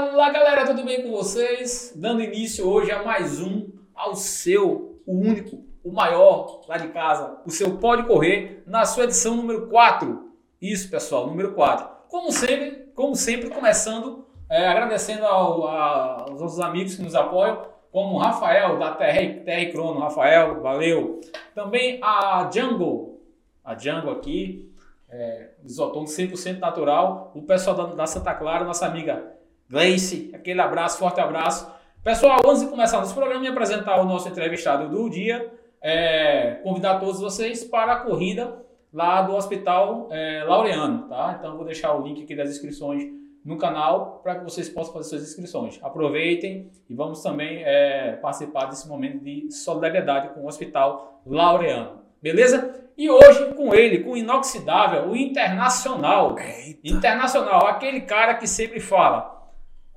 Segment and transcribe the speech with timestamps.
[0.00, 1.92] Fala galera, tudo bem com vocês?
[1.94, 7.36] Dando início hoje a mais um, ao seu, o único, o maior lá de casa,
[7.44, 10.32] o seu Pode Correr, na sua edição número 4.
[10.58, 11.86] Isso pessoal, número 4.
[12.08, 17.66] Como sempre, como sempre começando é, agradecendo ao, a, aos nossos amigos que nos apoiam,
[17.92, 21.20] como o Rafael da TR, TR Crono, Rafael, valeu.
[21.54, 23.20] Também a Jungle,
[23.62, 24.72] a Jungle aqui,
[25.10, 27.32] é, isotônico 100% natural.
[27.34, 29.38] O pessoal da, da, Santa Clara, nossa amiga
[29.70, 31.70] Gleice, aquele abraço, forte abraço.
[32.02, 35.48] Pessoal, antes de começar nosso programa e apresentar o nosso entrevistado do dia,
[35.80, 38.60] é, convidar todos vocês para a corrida
[38.92, 41.36] lá do Hospital é, Laureano, tá?
[41.38, 43.04] Então vou deixar o link aqui das inscrições
[43.44, 45.78] no canal para que vocês possam fazer suas inscrições.
[45.80, 52.00] Aproveitem e vamos também é, participar desse momento de solidariedade com o Hospital Laureano.
[52.20, 52.74] Beleza?
[52.98, 56.36] E hoje com ele, com o inoxidável, o internacional.
[56.36, 56.80] Eita.
[56.82, 59.39] Internacional, aquele cara que sempre fala: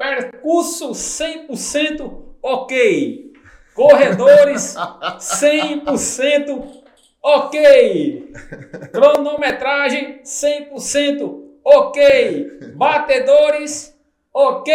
[0.04, 2.74] percurso 100% ok.
[3.74, 6.84] Corredores 100%
[7.22, 8.34] ok.
[8.92, 11.98] Cronometragem 100% ok.
[12.76, 13.98] Batedores
[14.34, 14.70] ok.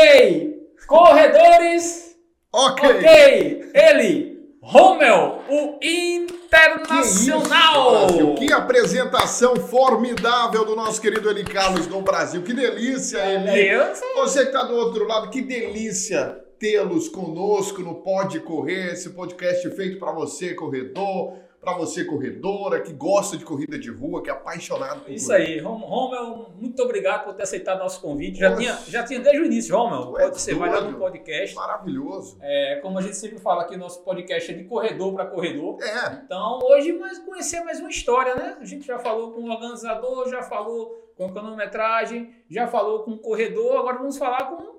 [0.86, 2.16] Corredores
[2.50, 2.88] ok.
[2.88, 3.70] ok.
[3.74, 4.27] Ele
[4.60, 8.08] Rommel, o Internacional.
[8.08, 12.42] Que, isso, que, apresentação formidável do nosso querido Eli Carlos no Brasil.
[12.42, 13.70] Que delícia, Eli.
[14.16, 19.70] Você que está do outro lado, que delícia tê-los conosco no Pode Correr, esse podcast
[19.70, 24.32] feito para você, corredor para você corredora, que gosta de corrida de rua, que é
[24.32, 25.44] apaixonado por Isso corrida.
[25.44, 28.38] aí, Romel, muito obrigado por ter aceitado nosso convite.
[28.38, 30.18] Já tinha, já tinha desde o início, Romel.
[30.18, 31.54] É você vai lá no podcast.
[31.54, 32.38] Maravilhoso.
[32.40, 35.78] É, como a gente sempre fala aqui, nosso podcast é de corredor para corredor.
[35.82, 36.22] É.
[36.24, 38.56] Então, hoje, mais conhecer mais uma história, né?
[38.60, 43.12] A gente já falou com o organizador, já falou com a cronometragem, já falou com
[43.12, 44.78] o corredor, agora vamos falar com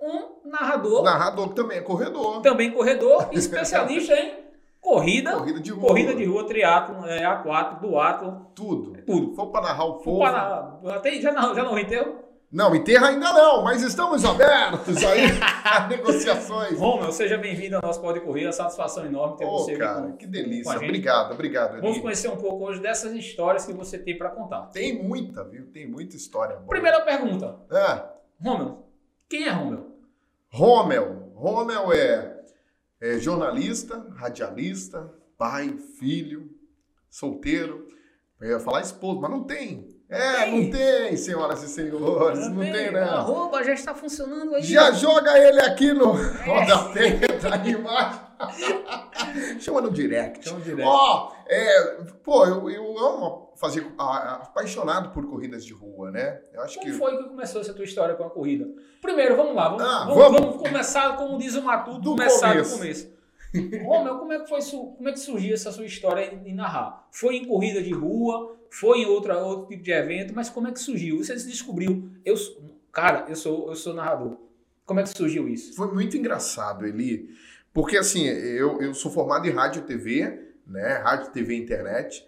[0.00, 1.02] um narrador.
[1.02, 2.40] Narrador que também é corredor.
[2.40, 4.43] Também corredor, especialista em
[5.04, 8.46] Corrida, corrida de rua, corrida de rua triatlo, é, A4, duatlo.
[8.54, 8.96] Tudo.
[8.96, 9.34] É tudo.
[9.34, 10.20] Foi para narrar o povo.
[10.20, 12.24] Para, até, já, narrou, já narrou enterro?
[12.50, 15.22] Não, enterro ainda não, mas estamos abertos aí
[15.64, 16.78] a negociações.
[16.78, 20.16] Romeu, seja bem-vindo ao nosso Pode Correr, a satisfação enorme ter oh, você cara, com,
[20.16, 20.76] que delícia.
[20.76, 21.72] Obrigado, obrigado.
[21.72, 21.80] Eli.
[21.82, 24.66] Vamos conhecer um pouco hoje dessas histórias que você tem para contar.
[24.66, 25.66] Tem muita, viu?
[25.66, 26.68] Tem muita história boa.
[26.68, 27.56] Primeira pergunta.
[27.72, 28.02] É.
[28.40, 28.86] Romeu,
[29.28, 29.90] quem é Romeu?
[30.48, 31.32] Romeu.
[31.34, 32.33] Romeu é,
[33.04, 36.48] é jornalista, radialista, pai, filho,
[37.10, 37.86] solteiro.
[38.40, 39.86] Eu ia falar esposo, mas não tem.
[40.08, 40.64] É, tem.
[40.64, 42.38] não tem, senhoras e senhores.
[42.40, 43.02] Não, não tem, tem, não.
[43.02, 44.62] Arroba já está funcionando aí.
[44.62, 46.44] Já joga ele aqui no é.
[46.44, 47.20] rodapé,
[47.52, 48.20] aí embaixo.
[49.60, 50.42] Chama no direct.
[50.42, 50.88] Chama no direct.
[50.88, 56.40] Ó, oh, é, pô, eu, eu amo fazer, a, apaixonado por corridas de rua, né?
[56.52, 56.98] Eu acho como que...
[56.98, 58.68] foi que começou essa tua história com a corrida?
[59.00, 60.40] Primeiro, vamos lá, vamos, ah, vamos, vamos.
[60.40, 62.70] vamos começar, como diz o Matuto, do começar começo.
[62.70, 63.14] do começo.
[63.84, 67.06] Romeu, como é que foi como é que surgiu essa sua história em narrar?
[67.12, 70.72] Foi em corrida de rua, foi em outra, outro tipo de evento, mas como é
[70.72, 71.18] que surgiu?
[71.18, 72.34] Você descobriu, eu
[72.90, 74.36] cara, eu sou eu sou narrador.
[74.84, 75.74] Como é que surgiu isso?
[75.74, 77.30] Foi muito engraçado, Eli,
[77.72, 80.98] porque assim, eu, eu sou formado em rádio e TV, né?
[80.98, 82.26] Rádio, TV e internet.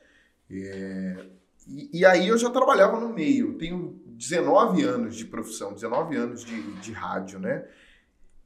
[0.50, 1.26] É,
[1.68, 3.58] e, e, aí eu já trabalhava no meio.
[3.58, 7.64] Tenho 19 anos de profissão, 19 anos de, de rádio, né?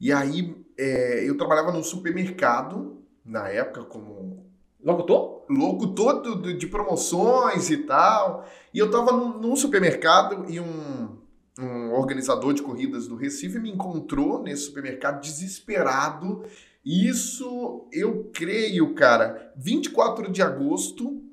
[0.00, 4.48] E aí é, eu trabalhava no supermercado, na época, como.
[4.82, 5.44] Locutor?
[5.50, 8.48] Locutor do, de promoções e tal.
[8.72, 11.18] E eu tava num, num supermercado e um,
[11.58, 16.44] um organizador de corridas do Recife me encontrou nesse supermercado desesperado.
[16.82, 21.29] Isso, eu creio, cara, 24 de agosto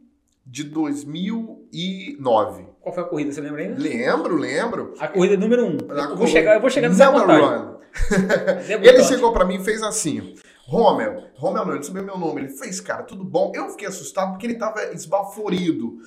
[0.50, 2.66] de 2009.
[2.80, 3.34] Qual foi a corrida?
[3.34, 3.80] Você lembra ainda?
[3.80, 4.94] Lembro, lembro.
[4.98, 5.68] A corrida número 1.
[5.68, 5.78] Um.
[5.90, 7.76] Eu, vou chegar, eu vou chegar nessa contagem.
[8.82, 10.36] ele chegou para mim e fez assim.
[10.66, 12.42] Romel, Romel não, ele sabia meu nome.
[12.42, 13.52] Ele fez, cara, tudo bom?
[13.56, 15.98] Eu fiquei assustado porque ele tava esbaforido,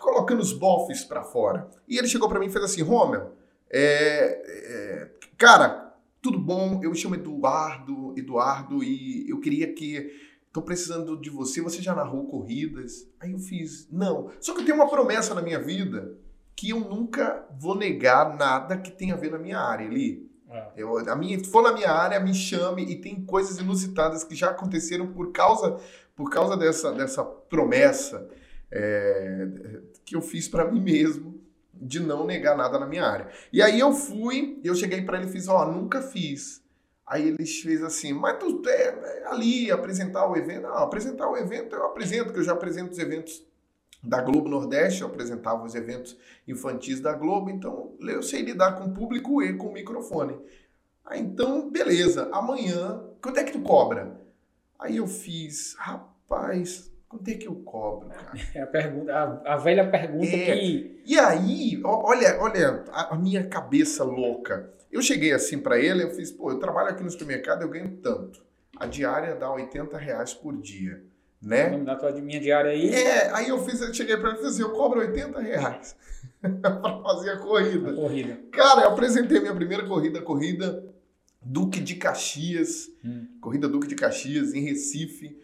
[0.00, 1.68] colocando os bofes para fora.
[1.88, 3.32] E ele chegou para mim e fez assim: Romel,
[3.70, 6.80] é, é, cara, tudo bom?
[6.82, 10.10] Eu me chamo Eduardo, Eduardo, e eu queria que.
[10.52, 13.08] Tô precisando de você, você já narrou corridas?
[13.18, 14.30] Aí eu fiz, não.
[14.38, 16.14] Só que eu tenho uma promessa na minha vida
[16.54, 20.30] que eu nunca vou negar nada que tenha a ver na minha área, ali.
[20.50, 20.72] É.
[20.76, 24.34] Eu, a minha, se for na minha área, me chame e tem coisas inusitadas que
[24.34, 25.80] já aconteceram por causa,
[26.14, 28.28] por causa dessa, dessa promessa
[28.70, 29.48] é,
[30.04, 31.40] que eu fiz para mim mesmo
[31.74, 33.28] de não negar nada na minha área.
[33.52, 36.61] E aí eu fui, eu cheguei para ele e fiz, ó, oh, nunca fiz.
[37.06, 40.62] Aí ele fez assim, mas tu é, é ali apresentar o evento?
[40.62, 43.44] Não, apresentar o evento eu apresento, que eu já apresento os eventos
[44.02, 46.16] da Globo Nordeste, eu apresentava os eventos
[46.46, 50.38] infantis da Globo, então eu sei lidar com o público e com o microfone.
[51.04, 52.28] Ah, então, beleza.
[52.32, 54.20] Amanhã, quanto é que tu cobra?
[54.78, 58.32] Aí eu fiz, rapaz, quanto é que eu cobro, cara?
[58.54, 60.58] É a, pergunta, a, a velha pergunta é.
[60.58, 61.02] que.
[61.04, 64.72] E aí, olha, olha a, a minha cabeça louca.
[64.92, 67.96] Eu cheguei assim para ele, eu fiz, pô, eu trabalho aqui no supermercado, eu ganho
[68.02, 68.44] tanto.
[68.76, 71.02] A diária dá 80 reais por dia,
[71.40, 71.70] né?
[71.70, 72.90] Vamos dar tua minha diária aí.
[72.90, 75.96] É, aí eu fiz, eu cheguei para ele e falei assim, eu cobro 80 reais
[76.60, 77.90] para fazer a corrida.
[77.90, 78.38] A corrida.
[78.52, 80.84] Cara, eu apresentei minha primeira corrida, a corrida
[81.40, 83.26] Duque de Caxias, hum.
[83.40, 85.40] corrida Duque de Caxias em Recife.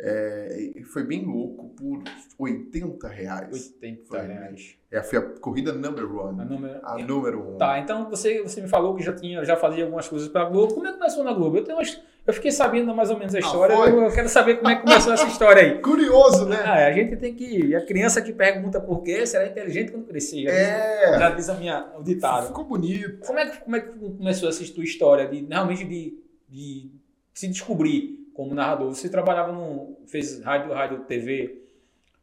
[0.00, 2.02] É, foi bem louco por
[2.38, 3.74] 80 reais.
[3.80, 4.76] 80 foi, reais.
[4.92, 6.40] É, foi a corrida number one.
[6.40, 7.56] A número, a número um.
[7.56, 10.44] Tá, então você, você me falou que já tinha, já fazia algumas coisas para a
[10.44, 10.72] Globo.
[10.72, 11.56] Como é que começou na Globo?
[11.56, 13.74] Eu, tenho umas, eu fiquei sabendo mais ou menos a ah, história.
[13.74, 15.78] Ah, eu, eu, quero saber como é que começou essa história aí.
[15.82, 16.58] Curioso, né?
[16.64, 17.74] Ah, a gente tem que.
[17.74, 20.44] A criança que pergunta por quê será inteligente quando crescer.
[20.44, 21.10] Já é.
[21.10, 22.46] Diz, já diz a minha, o ditado.
[22.46, 23.26] Ficou bonito.
[23.26, 26.92] Como é que, como é que começou essa tua história de realmente de, de
[27.34, 28.27] se descobrir?
[28.38, 28.94] Como narrador.
[28.94, 29.98] Você trabalhava no.
[30.06, 31.60] fez rádio, rádio, TV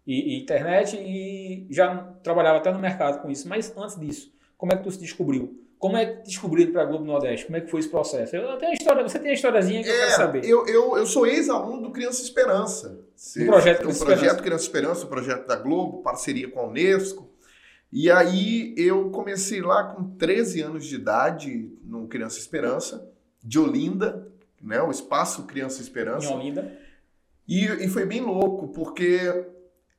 [0.07, 3.50] e, e, internet e já trabalhava até no mercado com isso.
[3.50, 5.62] Mas antes disso, como é que tu se descobriu?
[5.77, 7.47] Como é que descobriu para a Globo Nordeste?
[7.47, 8.33] Como é que foi esse processo?
[8.33, 10.45] Eu tenho história, você tem a historiazinha que é, eu quero saber.
[10.45, 12.97] Eu, eu, eu sou ex-aluno do Criança Esperança.
[13.35, 17.29] Do projeto Criança o projeto Criança Esperança, o projeto da Globo, parceria com a Unesco.
[17.91, 23.06] E aí eu comecei lá com 13 anos de idade no Criança Esperança,
[23.44, 24.81] de Olinda, né?
[24.81, 26.28] O Espaço Criança Esperança.
[26.28, 26.80] Em Olinda.
[27.48, 29.46] E, e foi bem louco, porque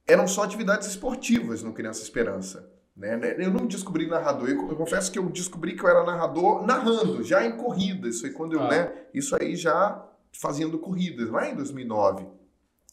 [0.07, 2.71] eram só atividades esportivas no Criança Esperança.
[2.97, 3.37] Né?
[3.39, 7.23] Eu não descobri narrador, eu, eu, confesso que eu descobri que eu era narrador narrando,
[7.23, 8.21] já em corridas.
[8.21, 8.69] Foi quando eu, ah.
[8.69, 8.93] né?
[9.13, 12.27] Isso aí já fazendo corridas, lá em 2009.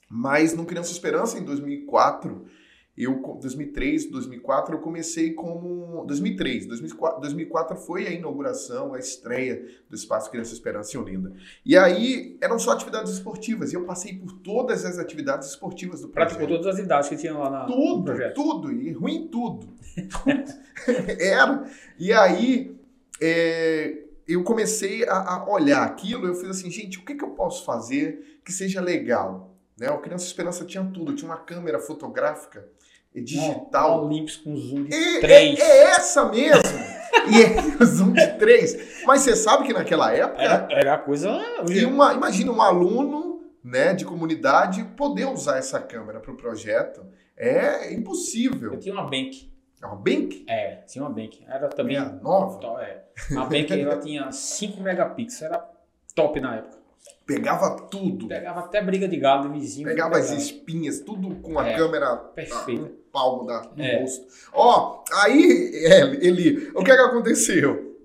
[0.10, 2.46] Mas no Criança Esperança, em 2004,
[2.96, 9.96] eu 2003, 2004 eu comecei como 2003, 2004, 2004 foi a inauguração, a estreia do
[9.96, 11.34] Espaço Criança Esperança em Olinda.
[11.66, 16.10] E aí eram só atividades esportivas e eu passei por todas as atividades esportivas do
[16.10, 16.38] projeto.
[16.38, 18.14] Praticou todas as idades que tinha lá na, tudo.
[18.36, 19.70] Tudo, e ruim tudo.
[21.20, 21.64] Era.
[21.98, 22.76] E aí
[23.22, 27.32] é, eu comecei a, a, olhar aquilo, eu fiz assim, gente, o que, que eu
[27.32, 29.53] posso fazer que seja legal?
[29.78, 29.90] Né?
[29.90, 32.68] O Criança Esperança tinha tudo, tinha uma câmera fotográfica
[33.16, 34.06] é digital.
[34.06, 35.60] Olympus com zoom de e, 3.
[35.60, 36.80] É, é, essa mesmo.
[37.32, 39.04] e é zoom de 3.
[39.06, 40.42] Mas você sabe que naquela época.
[40.42, 41.30] Era, era coisa.
[41.70, 47.06] E uma, imagina um aluno né, de comunidade poder usar essa câmera para o projeto.
[47.38, 48.74] É impossível.
[48.74, 49.52] Eu tinha uma Bank.
[49.82, 50.46] É uma Bank?
[50.48, 51.44] É, tinha uma Bank.
[51.48, 52.00] Era também.
[52.22, 52.82] Nova?
[52.82, 53.04] É.
[53.38, 55.44] A Bank ela tinha 5 megapixels.
[55.44, 55.70] Era
[56.16, 56.83] top na época.
[57.26, 58.28] Pegava tudo.
[58.28, 59.88] Pegava até briga de galo do vizinho.
[59.88, 62.82] Pegava as espinhas, tudo com a é, câmera perfeita.
[62.82, 64.02] no palmo da, do é.
[64.02, 64.28] rosto.
[64.52, 67.98] Ó, aí, é, ele, o que é que aconteceu?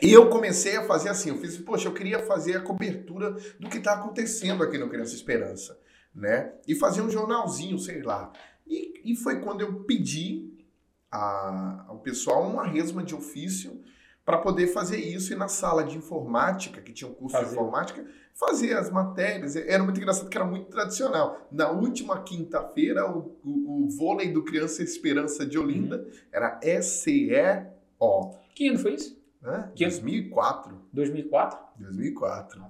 [0.00, 3.78] Eu comecei a fazer assim, eu fiz, poxa, eu queria fazer a cobertura do que
[3.78, 5.78] está acontecendo aqui no Criança Esperança,
[6.14, 6.52] né?
[6.66, 8.32] E fazer um jornalzinho, sei lá.
[8.66, 10.50] E, e foi quando eu pedi
[11.10, 13.82] a, ao pessoal uma resma de ofício
[14.30, 17.48] para poder fazer isso e na sala de informática, que tinha um curso fazer.
[17.48, 19.56] de informática, fazer as matérias.
[19.56, 21.48] Era muito engraçado que era muito tradicional.
[21.50, 26.10] Na última quinta-feira, o, o, o, vôlei do Criança Esperança de Olinda uhum.
[26.30, 28.36] era SCE-O.
[28.54, 29.20] Que ano foi isso?
[29.42, 29.68] Né?
[29.74, 30.80] Que 2004.
[30.92, 31.58] 2004?
[31.80, 32.62] 2004.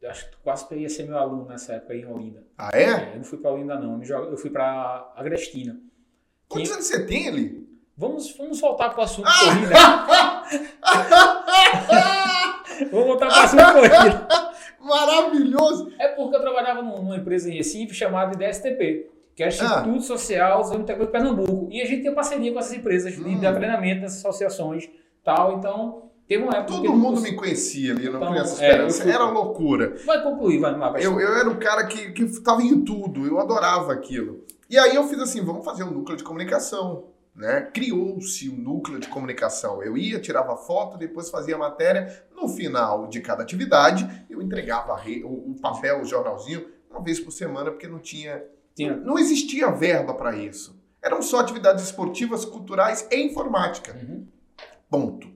[0.00, 2.46] Eu acho que quase ia ser meu aluno nessa época em Olinda.
[2.56, 2.84] Ah, é?
[2.84, 4.00] é eu não fui para Olinda, não.
[4.00, 5.76] Eu fui para Agrestina.
[6.48, 6.74] Quantos que...
[6.74, 7.68] anos você tem ali?
[7.96, 9.74] Vamos, vamos voltar para o assunto corrida.
[9.74, 10.39] vamos
[12.90, 14.26] voltar para o assunto corrida.
[14.80, 15.92] Maravilhoso!
[15.98, 20.00] É porque eu trabalhava numa empresa em Recife chamada IDSTP, que é o Instituto ah.
[20.00, 21.68] Social Zona de Pernambuco.
[21.70, 23.38] E a gente tem parceria com essas empresas hum.
[23.38, 24.88] de treinamento dessas associações
[25.22, 25.58] tal.
[25.58, 26.74] Então, teve uma época.
[26.74, 29.08] Todo mundo me conhecia ali, não então, conhecia esperança.
[29.08, 29.94] É, era loucura.
[30.06, 30.90] Vai concluir, vai lá.
[30.90, 34.44] Vai eu, eu era o cara que, que tava em tudo, eu adorava aquilo.
[34.68, 37.62] E aí eu fiz assim: vamos fazer um núcleo de comunicação né?
[37.72, 39.82] Criou-se um núcleo de comunicação.
[39.82, 42.24] Eu ia, tirava foto, depois fazia matéria.
[42.34, 44.94] No final de cada atividade, eu entregava
[45.24, 48.42] o, papel, o jornalzinho, uma vez por semana, porque não tinha.
[48.74, 48.96] tinha.
[48.96, 50.78] Não existia verba para isso.
[51.02, 53.94] Eram só atividades esportivas, culturais e informática.
[53.94, 54.26] Uhum.
[54.90, 55.28] Ponto.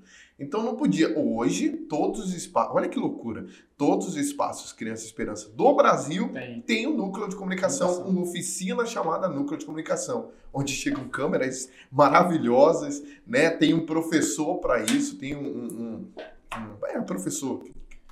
[0.45, 1.19] Então não podia.
[1.19, 2.77] Hoje, todos os espaços.
[2.77, 3.47] Olha que loucura.
[3.77, 8.23] Todos os espaços Criança Esperança do Brasil tem, tem um núcleo de comunicação, comunicação, uma
[8.23, 13.51] oficina chamada Núcleo de Comunicação, onde chegam câmeras maravilhosas, né?
[13.51, 16.13] Tem um professor para isso, tem um, um,
[16.55, 17.65] um, é, um professor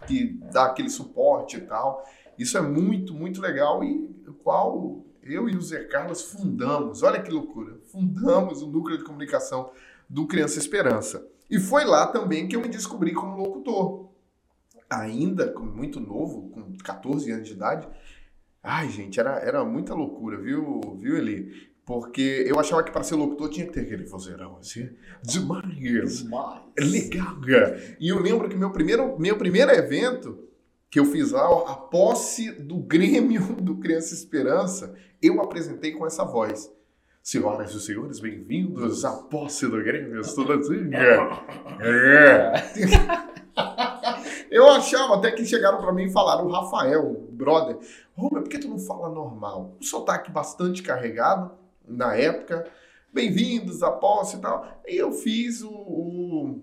[0.07, 2.03] que dá aquele suporte e tal.
[2.39, 7.03] Isso é muito, muito legal e o qual eu e o Zé Carlos fundamos.
[7.03, 7.79] Olha que loucura.
[7.85, 9.71] Fundamos o núcleo de comunicação
[10.09, 11.32] do Criança Esperança.
[11.53, 14.09] E foi lá também que eu me descobri como locutor.
[14.89, 17.87] ainda muito novo, com 14 anos de idade.
[18.63, 21.71] Ai, gente, era, era muita loucura, viu, viu, Eli?
[21.85, 24.89] Porque eu achava que para ser locutor tinha que ter aquele vozeirão assim.
[25.23, 26.23] Demais!
[26.23, 26.63] Demais!
[26.79, 27.97] Legal, cara.
[28.01, 30.49] E eu lembro que meu primeiro, meu primeiro evento
[30.89, 36.25] que eu fiz lá, a posse do Grêmio do Criança Esperança, eu apresentei com essa
[36.25, 36.73] voz.
[37.23, 40.91] Senhoras e senhores, bem-vindos à posse do Grêmio Estudantil.
[41.81, 42.53] É.
[44.51, 47.79] Eu achava até que chegaram para mim e falaram, o Rafael, brother,
[48.17, 49.77] Roma, por que tu não fala normal?
[49.81, 51.53] Um sotaque bastante carregado
[51.87, 52.69] na época.
[53.15, 54.83] Bem-vindos à posse e tal.
[54.85, 56.61] E eu fiz o, o,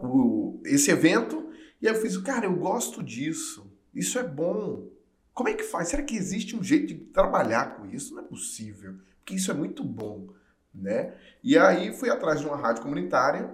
[0.00, 3.70] o, esse evento e eu fiz, cara, eu gosto disso.
[3.94, 4.88] Isso é bom.
[5.32, 5.86] Como é que faz?
[5.86, 8.12] Será que existe um jeito de trabalhar com isso?
[8.16, 8.96] Não é possível.
[9.28, 10.28] Porque isso é muito bom,
[10.74, 11.12] né?
[11.44, 13.50] E aí fui atrás de uma rádio comunitária,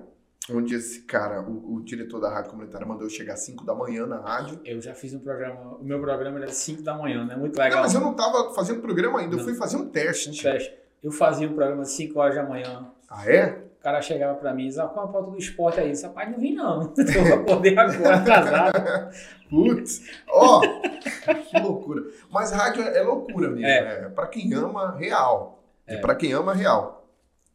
[0.48, 3.74] onde esse cara, o, o diretor da rádio comunitária, mandou eu chegar às 5 da
[3.74, 4.60] manhã na rádio.
[4.64, 7.34] Eu já fiz um programa, o meu programa era 5 da manhã, né?
[7.34, 7.78] Muito legal.
[7.78, 9.40] Não, mas eu não estava fazendo programa ainda, não.
[9.40, 10.30] eu fui fazer um teste.
[10.30, 10.72] Um teste.
[11.02, 12.88] Eu fazia um programa às 5 horas da manhã.
[13.10, 13.64] Ah, é?
[13.84, 15.90] cara chegava para mim e dizia, qual a pauta do esporte aí?
[15.90, 19.10] Esse rapaz não vim não, eu vou poder agora, casado.
[19.50, 20.80] Putz, ó, oh,
[21.44, 22.02] que loucura.
[22.30, 24.00] Mas rádio é loucura mesmo, é.
[24.00, 24.08] Né?
[24.08, 25.62] para quem ama, real.
[25.86, 25.98] É.
[25.98, 27.08] Para quem ama, real.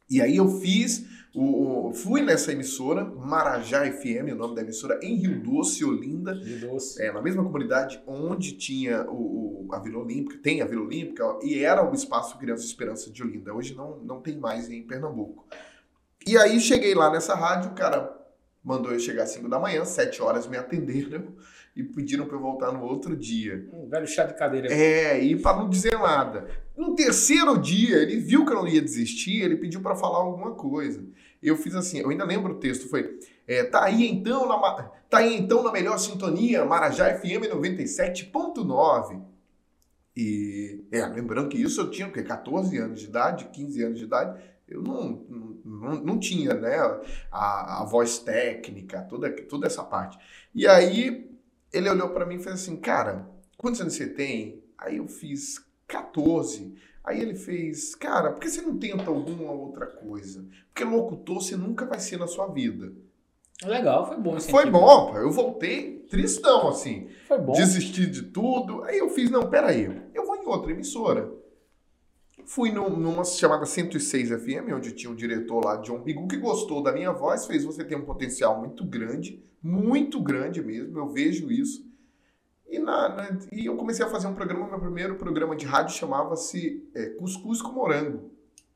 [0.10, 1.06] E aí eu fiz,
[1.36, 6.34] o, o, fui nessa emissora, Marajá FM, o nome da emissora, em Rio Doce, Olinda.
[6.34, 7.02] Rio Doce.
[7.02, 11.38] É, na mesma comunidade onde tinha o, o, a Vila Olímpica, tem a Vila Olímpica,
[11.44, 13.54] e era o Espaço Criança Esperança de Olinda.
[13.54, 15.48] Hoje não, não tem mais em Pernambuco.
[16.26, 18.18] E aí cheguei lá nessa rádio, o cara
[18.64, 21.36] mandou eu chegar às 5 da manhã, 7 horas me atenderam
[21.80, 23.68] e pediram para eu voltar no outro dia.
[23.72, 24.68] Um velho chá de cadeira.
[24.72, 26.50] É, e para não dizer nada.
[26.76, 30.52] No terceiro dia, ele viu que eu não ia desistir, ele pediu para falar alguma
[30.52, 31.02] coisa.
[31.42, 33.18] Eu fiz assim, eu ainda lembro o texto, foi
[33.48, 34.60] é, tá aí então na
[35.10, 39.22] tá aí então na melhor sintonia, Marajá FM 97.9.
[40.18, 42.24] E é, lembrando que isso eu tinha o quê?
[42.24, 44.38] 14 anos de idade, 15 anos de idade
[44.70, 45.26] eu não,
[45.66, 46.78] não, não tinha né,
[47.32, 50.18] a, a voz técnica, toda, toda essa parte.
[50.54, 51.29] E aí
[51.72, 54.64] ele olhou para mim e fez assim, cara, quantos anos você tem?
[54.78, 56.76] Aí eu fiz 14.
[57.04, 60.46] Aí ele fez, cara, por que você não tenta alguma outra coisa?
[60.68, 62.92] Porque locutor você nunca vai ser na sua vida.
[63.64, 64.40] Legal, foi bom.
[64.40, 64.80] Foi tipo.
[64.80, 67.10] bom, eu voltei tristão, assim.
[67.28, 67.54] Foi bom.
[67.54, 68.84] Desisti de tudo.
[68.84, 71.30] Aí eu fiz, não, peraí, eu vou em outra emissora.
[72.50, 76.82] Fui no, numa chamada 106 FM, onde tinha um diretor lá, John Bigu, que gostou
[76.82, 81.52] da minha voz, fez você ter um potencial muito grande, muito grande mesmo, eu vejo
[81.52, 81.88] isso.
[82.68, 85.96] E, na, na, e eu comecei a fazer um programa, meu primeiro programa de rádio
[85.96, 88.32] chamava-se é, Cuscuz com Morango.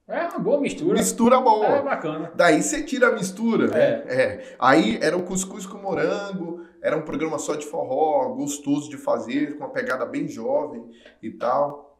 [0.08, 0.94] É uma boa mistura.
[0.94, 1.65] Mistura boa.
[1.65, 2.32] É bacana.
[2.36, 3.80] Daí você tira a mistura, né?
[3.80, 4.22] É.
[4.22, 4.56] é.
[4.60, 9.58] Aí era o cuscuz com morango, era um programa só de forró, gostoso de fazer,
[9.58, 10.86] com uma pegada bem jovem
[11.24, 11.92] e tal.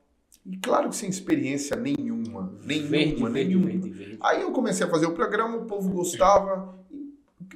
[0.46, 2.54] E claro que sem experiência nenhuma.
[2.66, 3.70] Nenhuma, verde, nenhuma.
[3.70, 6.78] Verde, verde, Aí eu comecei a fazer o programa, o povo gostava.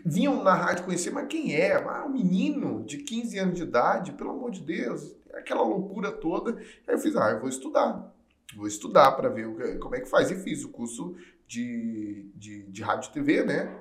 [0.05, 1.73] Vinham na rádio conhecer, mas quem é?
[1.75, 6.57] Ah, um menino de 15 anos de idade, pelo amor de Deus, aquela loucura toda.
[6.87, 8.13] Aí eu fiz, ah, eu vou estudar.
[8.55, 10.31] Vou estudar para ver como é que faz.
[10.31, 11.15] E fiz o curso
[11.45, 13.75] de, de, de rádio e TV, né?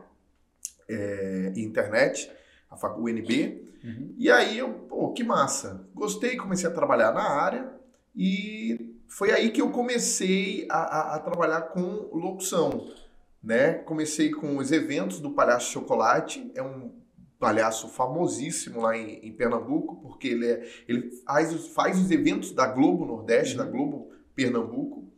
[0.89, 2.31] É, internet,
[2.69, 3.63] a UNB.
[3.85, 4.15] Uhum.
[4.19, 5.87] E aí eu, pô, que massa.
[5.95, 7.73] Gostei, comecei a trabalhar na área
[8.17, 8.86] e
[9.17, 12.87] foi aí que eu comecei a, a, a, trabalhar com locução,
[13.43, 13.73] né?
[13.73, 16.93] Comecei com os eventos do Palhaço Chocolate, é um
[17.39, 22.67] palhaço famosíssimo lá em, em Pernambuco, porque ele, é, ele faz, faz os eventos da
[22.67, 23.65] Globo Nordeste, uhum.
[23.65, 25.11] da Globo Pernambuco,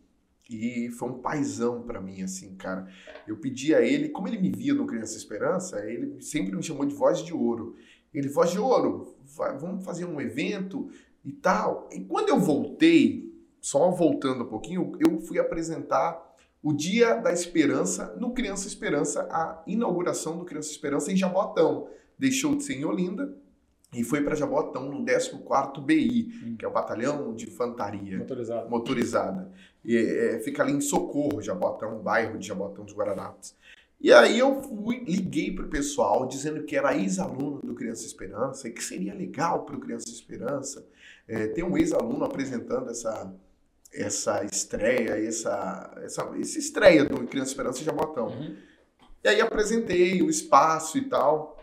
[0.49, 2.87] e foi um paizão para mim, assim, cara.
[3.27, 6.87] Eu pedi a ele, como ele me via no Criança Esperança, ele sempre me chamou
[6.87, 7.75] de voz de ouro.
[8.15, 10.89] Ele, voz de ouro, vai, vamos fazer um evento
[11.25, 11.89] e tal.
[11.91, 13.28] E quando eu voltei
[13.61, 16.27] só voltando um pouquinho, eu fui apresentar
[16.63, 21.89] o Dia da Esperança no Criança Esperança, a inauguração do Criança Esperança em Jabotão.
[22.19, 23.33] Deixou de ser em Olinda
[23.95, 26.57] e foi para Jabotão no 14º BI, hum.
[26.59, 28.69] que é o Batalhão de Infantaria Motorizada.
[28.69, 29.53] Motorizada.
[29.85, 33.57] E, é, fica ali em Socorro, Jabotão, bairro de Jabotão dos Guararapes.
[34.01, 38.69] E aí eu fui, liguei para o pessoal dizendo que era ex-aluno do Criança Esperança
[38.69, 40.87] e que seria legal para o Criança Esperança
[41.27, 43.35] é, ter um ex-aluno apresentando essa,
[43.93, 48.29] essa estreia, essa, essa, essa estreia do Criança Esperança Jabotão.
[48.29, 48.57] Uhum.
[49.25, 51.57] E aí apresentei o espaço e tal.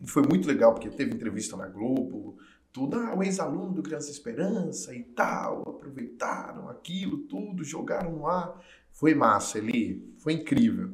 [0.00, 2.38] E foi muito legal, porque teve entrevista na Globo,
[2.72, 8.62] tudo, ah, o ex-aluno do Criança Esperança e tal, aproveitaram aquilo tudo, jogaram no ar.
[8.92, 10.90] Foi massa, Eli, foi incrível.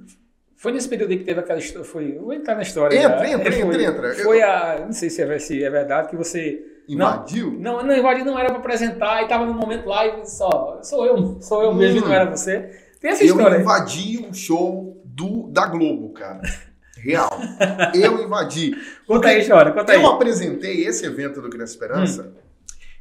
[0.57, 1.87] Foi nesse período aí que teve aquela história.
[1.87, 2.97] Foi, vou entrar na história.
[2.97, 4.15] Entra, entra, foi, entra, entra.
[4.15, 4.81] Foi a.
[4.81, 6.74] Não sei se é, se é verdade que você.
[6.89, 7.53] Invadiu?
[7.59, 10.81] Não, não, invadiu não era para apresentar e tava no momento lá e só.
[10.83, 12.05] Sou eu, sou eu mesmo, hum.
[12.09, 12.71] não era você.
[13.01, 13.57] Tem essa história.
[13.57, 16.43] Eu invadi um show do, da Globo, cara.
[16.97, 17.31] Real.
[17.95, 18.75] eu invadi.
[19.07, 20.05] Conta aí, história, conta eu aí.
[20.05, 22.41] Eu apresentei esse evento do Criança Esperança hum.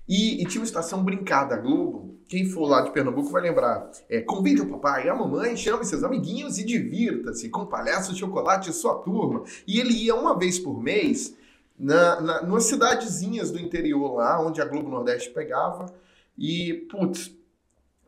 [0.08, 2.14] e, e, tinha uma estação brincada Globo.
[2.28, 3.90] Quem for lá de Pernambuco vai lembrar.
[4.10, 8.70] É, convide o papai e a mamãe, chame seus amiguinhos e divirta-se com palhaço chocolate
[8.70, 9.44] e sua turma.
[9.68, 11.36] E ele ia uma vez por mês
[11.78, 15.94] na, na, nas cidadezinhas do interior lá, onde a Globo Nordeste pegava.
[16.38, 17.36] E, putz,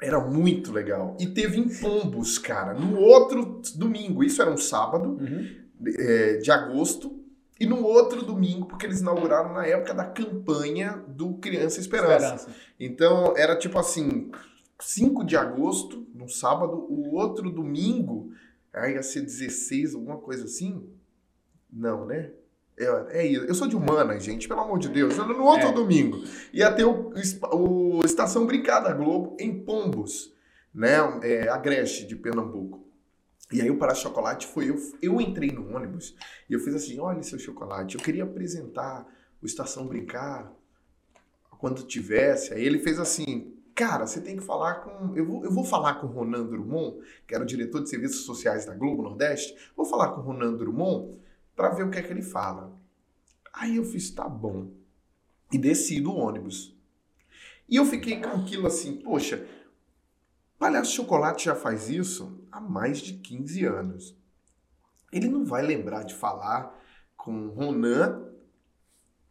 [0.02, 1.16] era muito legal.
[1.20, 4.24] E teve em Pombos, cara, no outro domingo.
[4.24, 5.50] Isso era um sábado uhum.
[5.98, 7.22] é, de agosto.
[7.60, 12.36] E no outro domingo, porque eles inauguraram na época da campanha do Criança Esperança.
[12.36, 12.50] Esperança.
[12.78, 14.30] Então, era tipo assim,
[14.78, 18.34] 5 de agosto, no sábado, o outro domingo,
[18.74, 20.86] aí ia ser 16, alguma coisa assim.
[21.72, 22.32] Não, né?
[22.78, 23.46] É, é isso.
[23.46, 25.16] Eu sou de humanas, gente, pelo amor de Deus.
[25.18, 25.72] No outro é.
[25.72, 27.14] domingo ia ter o,
[27.54, 30.34] o Estação Brincada Globo em Pombos,
[30.74, 30.98] né?
[31.24, 32.86] É, Agreste, de Pernambuco.
[33.52, 34.76] E aí o para-chocolate foi eu.
[35.02, 36.16] Eu entrei no ônibus
[36.50, 39.08] e eu fiz assim: olha seu chocolate, eu queria apresentar
[39.42, 40.52] o Estação Brincar
[41.58, 42.54] quando tivesse.
[42.54, 43.54] Aí ele fez assim.
[43.74, 45.16] Cara, você tem que falar com.
[45.16, 48.26] Eu vou, eu vou falar com o Ronan Drummond, que era o diretor de serviços
[48.26, 49.54] sociais da Globo Nordeste.
[49.76, 51.25] Vou falar com o Ronan Drummond
[51.56, 52.78] para ver o que é que ele fala.
[53.54, 54.72] Aí eu fiz, tá bom.
[55.52, 56.76] E desci do ônibus.
[57.68, 59.48] E eu fiquei com aquilo assim, poxa,
[60.60, 64.18] Palhaço Chocolate já faz isso há mais de 15 anos.
[65.12, 66.78] Ele não vai lembrar de falar
[67.16, 68.26] com Ronan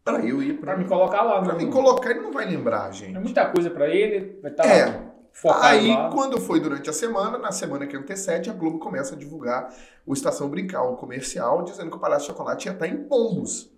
[0.02, 1.42] para eu ir para me colocar lá.
[1.42, 3.16] Para me colocar, ele não vai lembrar, gente.
[3.16, 5.13] É muita coisa para ele, vai estar tá é.
[5.60, 6.10] Aí, lá.
[6.10, 9.74] quando foi durante a semana, na semana que antecede, a Globo começa a divulgar
[10.06, 13.70] o Estação Brincar, o comercial, dizendo que o Palhaço Chocolate ia estar em Pombos.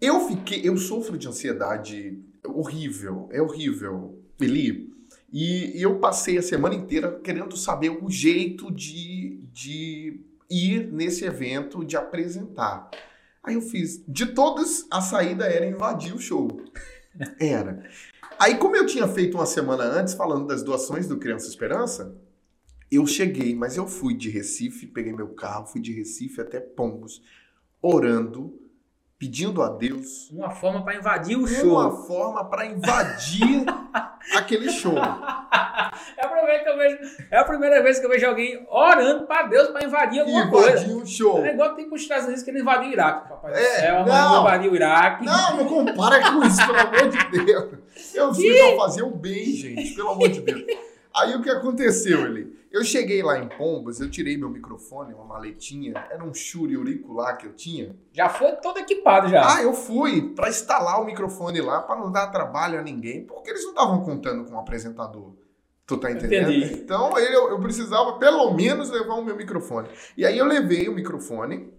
[0.00, 4.92] Eu fiquei, eu sofro de ansiedade horrível, é horrível, Eli.
[5.32, 11.24] E, e eu passei a semana inteira querendo saber o jeito de, de ir nesse
[11.24, 12.90] evento, de apresentar.
[13.42, 16.48] Aí eu fiz, de todas, a saída era invadir o show.
[17.40, 17.84] Era.
[18.38, 22.16] Aí, como eu tinha feito uma semana antes, falando das doações do Criança Esperança,
[22.90, 27.20] eu cheguei, mas eu fui de Recife, peguei meu carro, fui de Recife até Pombos,
[27.82, 28.56] orando,
[29.18, 30.30] pedindo a Deus.
[30.30, 31.72] Uma forma para invadir o show.
[31.72, 33.64] Uma forma para invadir
[34.36, 34.96] aquele show.
[34.96, 36.98] É a, primeira que eu vejo,
[37.30, 40.50] é a primeira vez que eu vejo alguém orando para Deus para invadir alguma invadir
[40.52, 40.84] coisa.
[40.84, 41.44] Invadir o show.
[41.44, 43.54] É igual tem com os Estados Unidos que ele invadiu o Iraque, papai.
[43.54, 45.24] É, é não, invadiu o Iraque.
[45.24, 47.74] Não, não compara com isso, pelo amor de Deus.
[48.14, 50.62] Eu fui fazer o bem, gente, pelo amor de Deus.
[51.16, 52.57] Aí o que aconteceu ali?
[52.70, 57.34] Eu cheguei lá em Pombas, eu tirei meu microfone, uma maletinha, era um Shure lá
[57.34, 57.96] que eu tinha.
[58.12, 59.56] Já foi todo equipado já.
[59.56, 63.50] Ah, eu fui para instalar o microfone lá para não dar trabalho a ninguém, porque
[63.50, 65.34] eles não estavam contando com o apresentador.
[65.86, 66.50] Tu tá entendendo?
[66.50, 66.74] Entendi.
[66.74, 69.88] Então eu, eu precisava pelo menos levar o meu microfone.
[70.14, 71.72] E aí eu levei o microfone,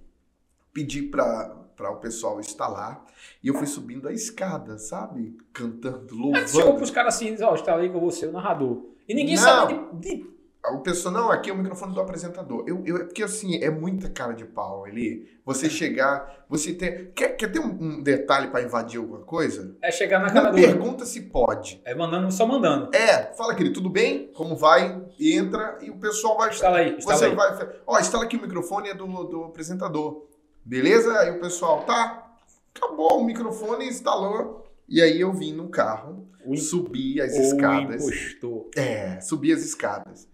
[0.74, 3.06] pedi para para o pessoal instalar.
[3.42, 5.38] E eu fui subindo a escada, sabe?
[5.54, 6.42] Cantando, louvando.
[6.42, 8.84] Mas chegou pros caras assim, ó, oh, está aí com você, o narrador.
[9.08, 9.44] E ninguém não.
[9.44, 12.66] sabe de, de o pessoal, não, aqui é o microfone do apresentador.
[12.68, 15.40] Eu, eu, é porque assim, é muita cara de pau ali.
[15.46, 17.12] Você chegar, você ter.
[17.14, 19.76] Quer, quer ter um, um detalhe para invadir alguma coisa?
[19.82, 20.56] É chegar na cara do.
[20.56, 21.82] Pergunta se pode.
[21.86, 22.94] É mandando, só mandando.
[22.94, 24.32] É, fala aquele, tudo bem?
[24.34, 25.02] Como vai?
[25.20, 26.50] Entra e o pessoal vai.
[26.50, 27.36] Instala aí, instala você aí.
[27.36, 27.70] vai.
[27.88, 30.28] Ó, instala aqui o microfone é do, do apresentador.
[30.64, 31.18] Beleza?
[31.20, 32.36] Aí o pessoal, tá?
[32.76, 34.66] Acabou o microfone, instalou.
[34.88, 38.04] E aí eu vim no carro, o subi as escadas.
[38.04, 38.70] Impostor.
[38.76, 40.28] É, subi as escadas.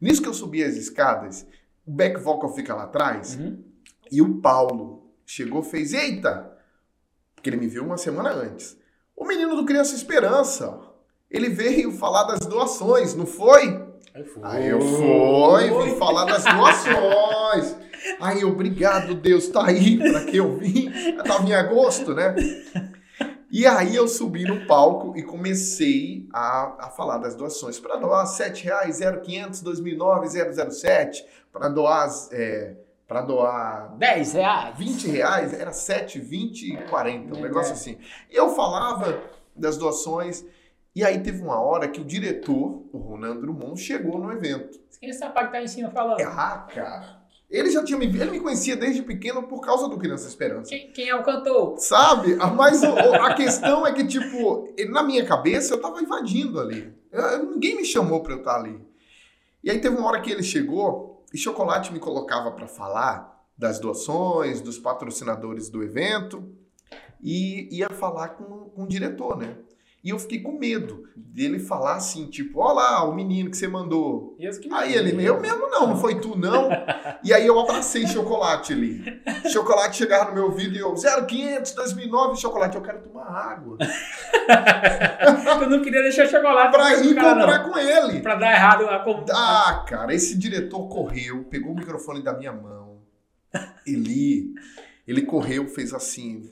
[0.00, 1.46] Nisso que eu subi as escadas,
[1.86, 3.62] o back vocal fica lá atrás uhum.
[4.10, 6.50] e o Paulo chegou fez, eita!
[7.34, 8.76] Porque ele me viu uma semana antes.
[9.16, 10.78] O menino do Criança Esperança,
[11.30, 13.90] ele veio falar das doações, não foi?
[14.42, 17.76] Aí eu fui, vim falar das doações.
[18.18, 20.90] Aí, obrigado, Deus, tá aí para que eu vim.
[21.16, 22.34] Eu tava em agosto, né?
[23.50, 27.80] E aí eu subi no palco e comecei a, a falar das doações.
[27.80, 30.28] Para doar R$ 7,00, 0500, 2009,
[30.70, 31.24] 007.
[31.52, 32.08] Para doar...
[32.30, 32.76] É,
[33.08, 37.98] para doar 10 reais, 20 reais, era 7, 20 e 40, um é, negócio assim.
[38.30, 39.20] E eu falava
[39.56, 40.44] das doações,
[40.94, 44.78] e aí teve uma hora que o diretor, o Ronan Drummond, chegou no evento.
[45.00, 46.20] Quem sabe que tá em cima falando?
[46.20, 47.19] Ah, cara.
[47.50, 50.70] Ele já tinha me ele me conhecia desde pequeno por causa do Criança Esperança.
[50.70, 51.76] Quem, quem é o cantor?
[51.78, 52.36] Sabe?
[52.40, 56.94] Ah, mas a questão é que, tipo, na minha cabeça eu tava invadindo ali.
[57.10, 58.80] Eu, ninguém me chamou pra eu estar ali.
[59.64, 63.78] E aí teve uma hora que ele chegou E Chocolate me colocava para falar das
[63.78, 66.48] doações, dos patrocinadores do evento
[67.22, 69.56] e ia falar com, com o diretor, né?
[70.02, 73.68] E eu fiquei com medo dele falar assim, tipo, ó lá, o menino que você
[73.68, 74.34] mandou.
[74.72, 76.70] Aí ele, eu mesmo não, não foi tu não.
[77.22, 79.04] e aí eu abracei chocolate ali.
[79.52, 83.76] Chocolate chegava no meu ouvido e eu, 0500, 2009, chocolate, eu quero tomar água.
[85.60, 87.70] eu não queria deixar chocolate pra ir comprar não.
[87.70, 88.20] com ele.
[88.20, 93.00] Pra dar errado a Ah, cara, esse diretor correu, pegou o microfone da minha mão.
[93.86, 94.54] Ele,
[95.06, 96.50] ele correu, fez assim,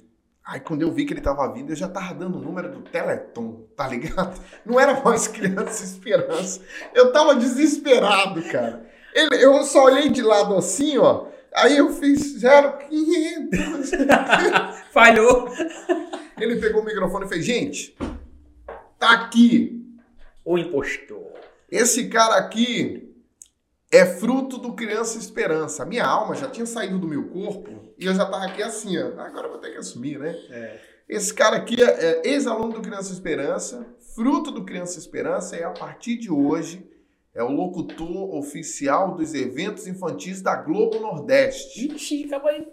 [0.48, 2.80] Aí quando eu vi que ele tava vindo, eu já tava dando o número do
[2.80, 4.40] Teleton, tá ligado?
[4.64, 6.62] Não era mais Criança Esperança.
[6.94, 8.88] Eu tava desesperado, cara.
[9.12, 11.26] Ele, eu só olhei de lado assim, ó.
[11.54, 13.90] Aí eu fiz 0500.
[14.90, 15.52] Falhou.
[16.40, 17.94] Ele pegou o microfone e fez: Gente,
[18.98, 19.84] tá aqui.
[20.46, 21.30] O impostor.
[21.70, 23.07] Esse cara aqui
[23.90, 25.84] é fruto do Criança Esperança.
[25.84, 29.20] Minha alma já tinha saído do meu corpo e eu já estava aqui assim, ó.
[29.20, 30.30] Agora eu vou ter que assumir, né?
[30.50, 30.80] É.
[31.08, 35.70] Esse cara aqui é, é ex-aluno do Criança Esperança, fruto do Criança Esperança, e a
[35.70, 36.86] partir de hoje
[37.34, 41.94] é o locutor oficial dos eventos infantis da Globo Nordeste.
[41.94, 42.66] Ixi, acaba aí.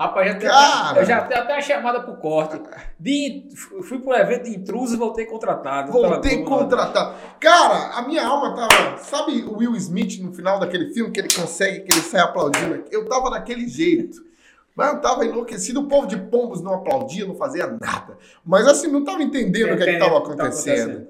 [0.00, 2.60] Rapaz, já Cara, eu já tenho até a chamada pro corte.
[2.98, 3.48] De,
[3.82, 5.92] fui pro evento de intrusos e voltei contratado.
[5.92, 7.14] Voltei contratado.
[7.38, 8.98] Cara, a minha alma tava.
[8.98, 12.84] Sabe o Will Smith no final daquele filme que ele consegue, que ele sai aplaudindo?
[12.90, 14.32] Eu tava daquele jeito.
[14.74, 18.16] Mas eu tava enlouquecido, o povo de Pombos não aplaudia, não fazia nada.
[18.44, 21.06] Mas assim, não tava entendendo o que, é que tava acontecendo.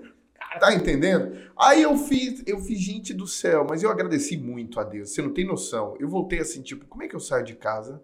[0.61, 1.35] Tá entendendo?
[1.59, 5.11] Aí eu fiz, eu fiz, gente do céu, mas eu agradeci muito a Deus.
[5.11, 5.97] Você não tem noção.
[5.99, 8.03] Eu voltei assim, tipo, como é que eu saio de casa?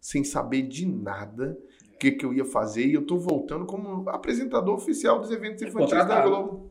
[0.00, 1.58] Sem saber de nada
[1.92, 2.86] o que, que eu ia fazer.
[2.86, 6.70] E eu tô voltando como apresentador oficial dos eventos infantis da Globo.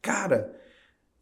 [0.00, 0.54] Cara,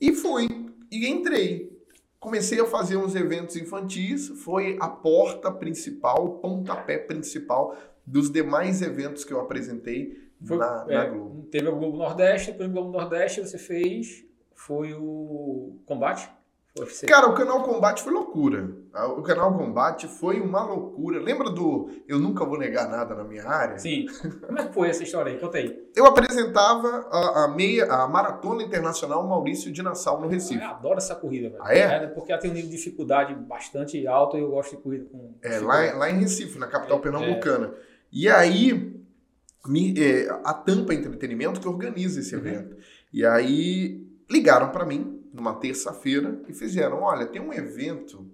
[0.00, 0.48] e fui.
[0.90, 1.72] E entrei.
[2.18, 4.28] Comecei a fazer uns eventos infantis.
[4.28, 10.86] Foi a porta principal, o pontapé principal dos demais eventos que eu apresentei foi, na,
[10.88, 11.42] é, na Globo.
[11.50, 14.24] Teve o Globo Nordeste, depois do Globo Nordeste você fez.
[14.54, 16.30] Foi o Combate?
[16.78, 17.06] UFC.
[17.06, 18.74] Cara, o canal Combate foi loucura.
[19.18, 21.20] O canal Combate foi uma loucura.
[21.20, 23.78] Lembra do Eu Nunca Vou Negar Nada na minha área?
[23.78, 24.06] Sim.
[24.46, 25.38] Como é que foi essa história aí?
[25.38, 25.86] Conta aí.
[25.94, 30.62] Eu apresentava a, a meia, a Maratona Internacional Maurício de Nassau no Recife.
[30.62, 31.62] Eu adoro essa corrida, velho.
[31.62, 31.80] Ah, é?
[31.80, 32.06] é?
[32.06, 35.34] Porque ela tem um nível de dificuldade bastante alto e eu gosto de corrida com.
[35.42, 37.66] É, lá, lá em Recife, na capital é, pernambucana.
[37.66, 37.92] É.
[38.10, 38.98] E aí,
[39.66, 42.40] me, é, a Tampa Entretenimento que organiza esse uhum.
[42.40, 42.76] evento.
[43.12, 48.26] E aí ligaram para mim numa terça-feira e fizeram: olha, tem um evento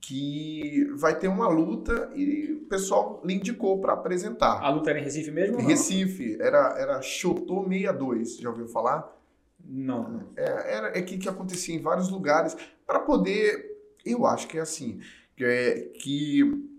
[0.00, 4.60] que vai ter uma luta e o pessoal lhe indicou para apresentar.
[4.62, 5.58] A luta era em Recife mesmo?
[5.58, 9.16] Recife, era, era Chotô 62, já ouviu falar?
[9.62, 10.22] Não.
[10.36, 14.62] É, era, é que, que acontecia em vários lugares para poder, eu acho que é
[14.62, 15.00] assim,
[15.36, 16.70] que, é, que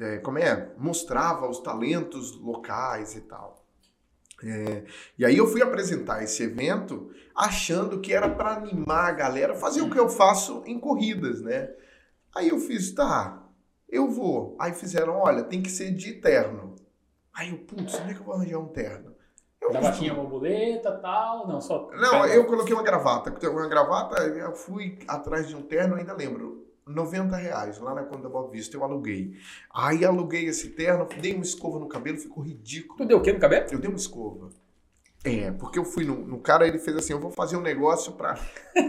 [0.00, 3.55] é, como é, mostrava os talentos locais e tal.
[4.44, 4.84] É,
[5.18, 9.80] e aí eu fui apresentar esse evento achando que era para animar a galera, fazer
[9.80, 11.70] o que eu faço em corridas, né?
[12.34, 13.42] Aí eu fiz, tá,
[13.88, 14.56] eu vou.
[14.60, 16.76] Aí fizeram, olha, tem que ser de terno.
[17.34, 19.14] Aí eu, putz, onde é que eu vou arranjar um terno?
[19.60, 21.90] Eu Gravatinha borboleta tal, não, só...
[21.92, 23.34] Não, eu coloquei uma gravata.
[23.48, 28.28] Uma gravata, eu fui atrás de um terno, ainda lembro, 90 reais, lá na conta
[28.28, 29.36] Boa Vista, eu aluguei.
[29.74, 32.98] Aí aluguei esse terno, dei uma escova no cabelo, ficou ridículo.
[32.98, 33.66] Tu deu o quê no cabelo?
[33.72, 34.50] Eu dei uma escova.
[35.24, 38.12] É, porque eu fui no, no cara, ele fez assim, eu vou fazer um negócio
[38.12, 38.38] pra,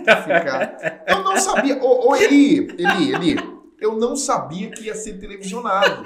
[0.03, 0.77] pra ficar...
[1.07, 3.35] eu não sabia, ô, ô Eli, Eli, Eli,
[3.81, 6.03] eu não sabia que ia ser televisionado.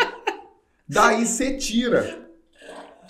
[0.87, 2.29] Daí você tira.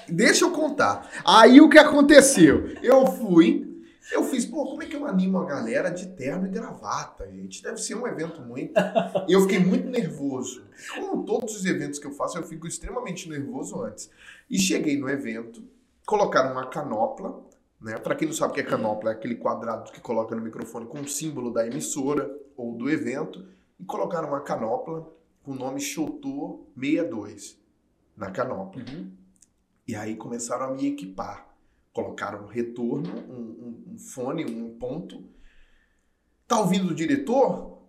[0.09, 1.07] Deixa eu contar.
[1.23, 2.73] Aí o que aconteceu?
[2.81, 3.70] Eu fui,
[4.11, 7.63] eu fiz, pô, como é que eu animo a galera de terno e gravata, gente?
[7.63, 8.73] Deve ser um evento muito.
[9.27, 10.63] E eu fiquei muito nervoso.
[10.95, 14.09] Como todos os eventos que eu faço, eu fico extremamente nervoso antes.
[14.49, 15.63] E cheguei no evento,
[16.05, 17.43] colocaram uma canopla,
[17.79, 17.97] né?
[17.97, 20.87] Para quem não sabe o que é canopla, é aquele quadrado que coloca no microfone
[20.87, 23.45] com o símbolo da emissora ou do evento,
[23.79, 25.07] e colocaram uma canopla
[25.43, 27.57] com o nome Chotô 62
[28.15, 28.81] na canopla.
[28.81, 29.11] Uhum.
[29.87, 31.50] E aí começaram a me equipar
[31.93, 35.23] colocaram um retorno, um, um, um fone, um ponto.
[36.47, 37.81] Tá ouvindo o diretor?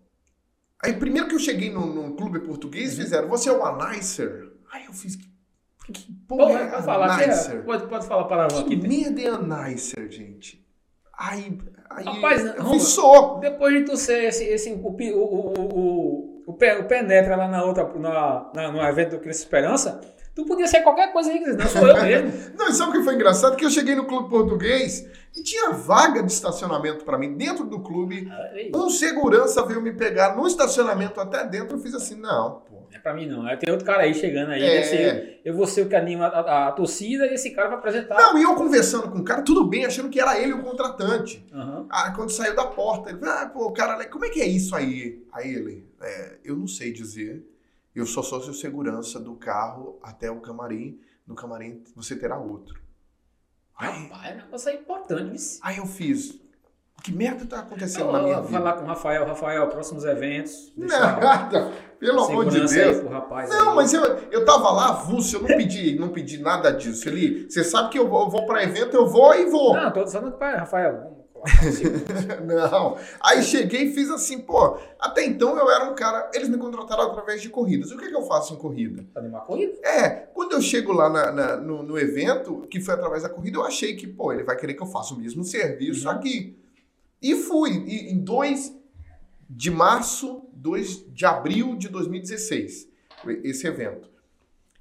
[0.82, 3.04] Aí, primeiro que eu cheguei no, no clube português, uhum.
[3.04, 4.52] fizeram, você é o Anicer?
[4.72, 8.64] Aí eu fiz, que, que porra é pode falar, é, pode, pode falar para aqui.
[8.64, 10.62] Que merda é Anicer, gente?
[11.16, 11.56] Aí,
[11.88, 13.38] aí Rapaz, eu Roma, fiz só.
[13.38, 17.84] Depois de tu ser esse, esse o, o, o, o, o, penetra lá na outra,
[17.98, 20.00] na, na, no evento do Cristo Esperança,
[20.34, 22.32] Tu podia ser qualquer coisa aí, não sou eu mesmo.
[22.56, 23.54] não, e sabe o que foi engraçado?
[23.54, 27.80] Que eu cheguei no clube português e tinha vaga de estacionamento para mim dentro do
[27.80, 28.30] clube.
[28.30, 31.76] Ah, um segurança veio me pegar no estacionamento até dentro.
[31.76, 32.82] Eu fiz assim, não, pô.
[32.94, 33.44] É pra mim não.
[33.56, 34.62] Tem outro cara aí chegando aí.
[34.62, 34.82] É...
[34.82, 37.78] Ser, eu vou ser o que anima a, a, a, torcida e esse cara vai
[37.78, 38.16] apresentar.
[38.16, 41.44] Não, e eu conversando com o cara, tudo bem, achando que era ele o contratante.
[41.52, 41.86] Uhum.
[41.90, 44.46] Ah, quando saiu da porta, ele falou, ah, pô, o cara, como é que é
[44.46, 45.22] isso aí?
[45.32, 47.42] Aí ele, é, eu não sei dizer.
[47.94, 51.00] Eu só sou seu segurança do carro até o camarim.
[51.26, 52.80] No camarim você terá outro.
[53.76, 55.58] Aí, Rapaz, negócio é importante.
[55.62, 56.40] Aí eu fiz.
[57.02, 58.58] Que merda tá acontecendo eu, na minha vida?
[58.58, 59.26] Falar com o Rafael.
[59.26, 60.72] Rafael, próximos eventos.
[60.76, 61.72] Nada.
[61.98, 63.10] Pelo amor de Deus.
[63.10, 63.76] Rapaz não, aí.
[63.76, 67.08] mas eu, eu tava lá avulso, eu não pedi, não pedi nada disso.
[67.08, 69.74] Ele, você sabe que eu vou, eu vou para evento, eu vou e vou.
[69.74, 71.21] Não, tô falando para Rafael.
[72.46, 72.96] Não.
[73.20, 74.78] Aí cheguei e fiz assim, pô.
[74.98, 76.30] Até então eu era um cara.
[76.32, 77.90] Eles me contrataram através de corridas.
[77.90, 79.04] O que, é que eu faço em corrida?
[79.14, 79.74] Animar corrida?
[79.82, 80.10] É.
[80.32, 83.64] Quando eu chego lá na, na, no, no, evento, que foi através da corrida, eu
[83.64, 86.14] achei que, pô, ele vai querer que eu faça o mesmo serviço uhum.
[86.14, 86.56] aqui.
[87.20, 87.84] E fui.
[87.86, 88.76] E, em 2
[89.48, 92.88] de março, 2 de abril de 2016,
[93.44, 94.10] esse evento.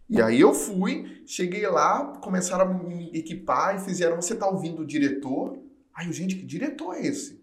[0.09, 4.81] E aí eu fui, cheguei lá, começaram a me equipar e fizeram, você tá ouvindo
[4.81, 5.57] o diretor?
[5.93, 7.41] Aí eu, gente, que diretor é esse?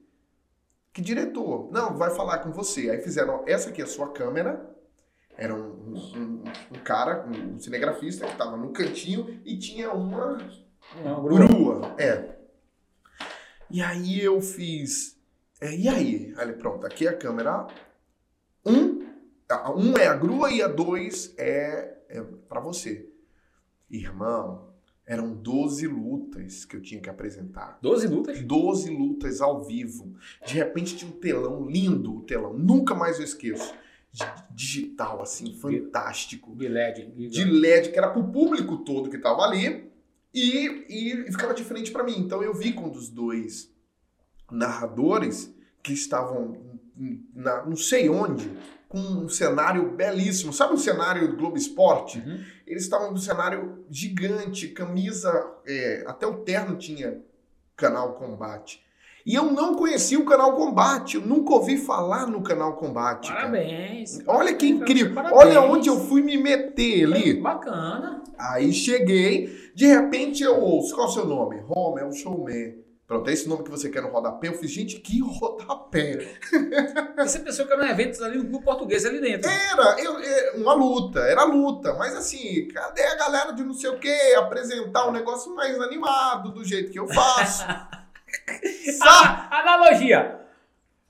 [0.93, 1.71] Que diretor?
[1.71, 2.91] Não, vai falar com você.
[2.91, 4.75] Aí fizeram, essa aqui é a sua câmera.
[5.37, 10.39] Era um, um, um cara, um cinegrafista que estava no cantinho e tinha uma,
[10.97, 11.47] uma grua.
[11.47, 11.95] grua.
[11.99, 12.37] É.
[13.71, 15.17] E aí eu fiz.
[15.61, 16.35] É, e aí?
[16.37, 17.69] Aí pronto, aqui é a câmera.
[18.67, 19.07] Um,
[19.49, 23.09] a um é a grua e a dois é, é para você.
[23.89, 24.68] Irmão,
[25.09, 27.79] eram 12 lutas que eu tinha que apresentar.
[27.81, 28.43] 12 lutas?
[28.43, 30.15] 12 lutas ao vivo.
[30.47, 33.75] De repente tinha um telão, lindo o telão, nunca mais eu esqueço.
[34.51, 36.55] Digital, assim, fantástico.
[36.55, 37.07] De LED.
[37.31, 39.91] De LED, que era pro público todo que tava ali.
[40.35, 42.19] E, e ficava diferente para mim.
[42.19, 43.73] Então eu vi quando os dois
[44.51, 46.79] narradores que estavam
[47.35, 48.51] na, não sei onde,
[48.89, 50.53] com um cenário belíssimo.
[50.53, 52.19] Sabe o cenário do Globo Esporte?
[52.19, 52.41] Uhum.
[52.67, 55.31] Eles estavam num cenário gigante, camisa,
[55.67, 57.21] é, até o terno tinha
[57.77, 58.83] canal Combate.
[59.27, 63.31] E eu não conhecia o canal Combate, eu nunca ouvi falar no canal Combate.
[63.31, 64.23] Parabéns.
[64.23, 64.39] Cara.
[64.39, 65.15] Olha que incrível.
[65.15, 65.39] Parabéns.
[65.39, 67.35] Olha onde eu fui me meter ali.
[67.35, 68.23] Bacana.
[68.39, 71.61] Aí cheguei, de repente eu ouço, qual é o seu nome?
[71.61, 72.88] Romel Showman.
[73.09, 74.49] Pronto, é esse nome que você quer no rodapé.
[74.49, 76.29] Eu fiz, gente, que rodapé.
[77.17, 79.51] Você pensou que era um evento ali no português ali dentro.
[79.51, 81.95] Era, eu, é, uma luta, era luta.
[81.95, 84.35] Mas assim, cadê a galera de não sei o quê?
[84.37, 87.65] Apresentar um negócio mais animado, do jeito que eu faço.
[88.99, 90.41] Sa Analogia.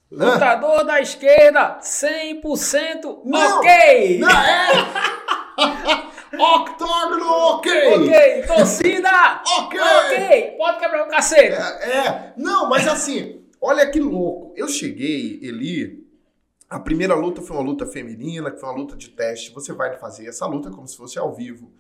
[0.09, 4.19] Lutador da esquerda, 100% não, ok.
[4.21, 6.05] Não, é...
[6.37, 7.95] Octógono, ok!
[7.95, 9.43] Ok, torcida!
[9.59, 9.81] ok!
[9.81, 11.53] Ok, pode quebrar o cacete!
[11.53, 14.53] É, é, não, mas assim, olha que louco.
[14.57, 16.07] Eu cheguei, Eli,
[16.69, 19.53] a primeira luta foi uma luta feminina, que foi uma luta de teste.
[19.55, 21.73] Você vai fazer essa luta como se fosse ao vivo.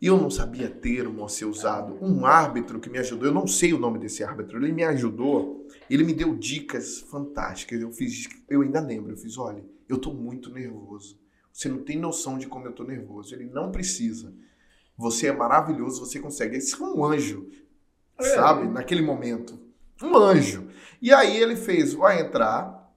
[0.00, 1.98] E eu não sabia termo a ser usado.
[2.00, 5.66] Um árbitro que me ajudou, eu não sei o nome desse árbitro, ele me ajudou,
[5.88, 7.80] ele me deu dicas fantásticas.
[7.80, 11.21] Eu fiz, eu ainda lembro, eu fiz, olha, eu tô muito nervoso.
[11.52, 13.34] Você não tem noção de como eu tô nervoso.
[13.34, 14.32] Ele não precisa.
[14.96, 16.56] Você é maravilhoso, você consegue.
[16.56, 17.48] Esse é um anjo,
[18.18, 18.24] é.
[18.24, 18.66] sabe?
[18.68, 19.58] Naquele momento.
[20.02, 20.68] Um anjo.
[21.00, 22.92] E aí ele fez, vai entrar,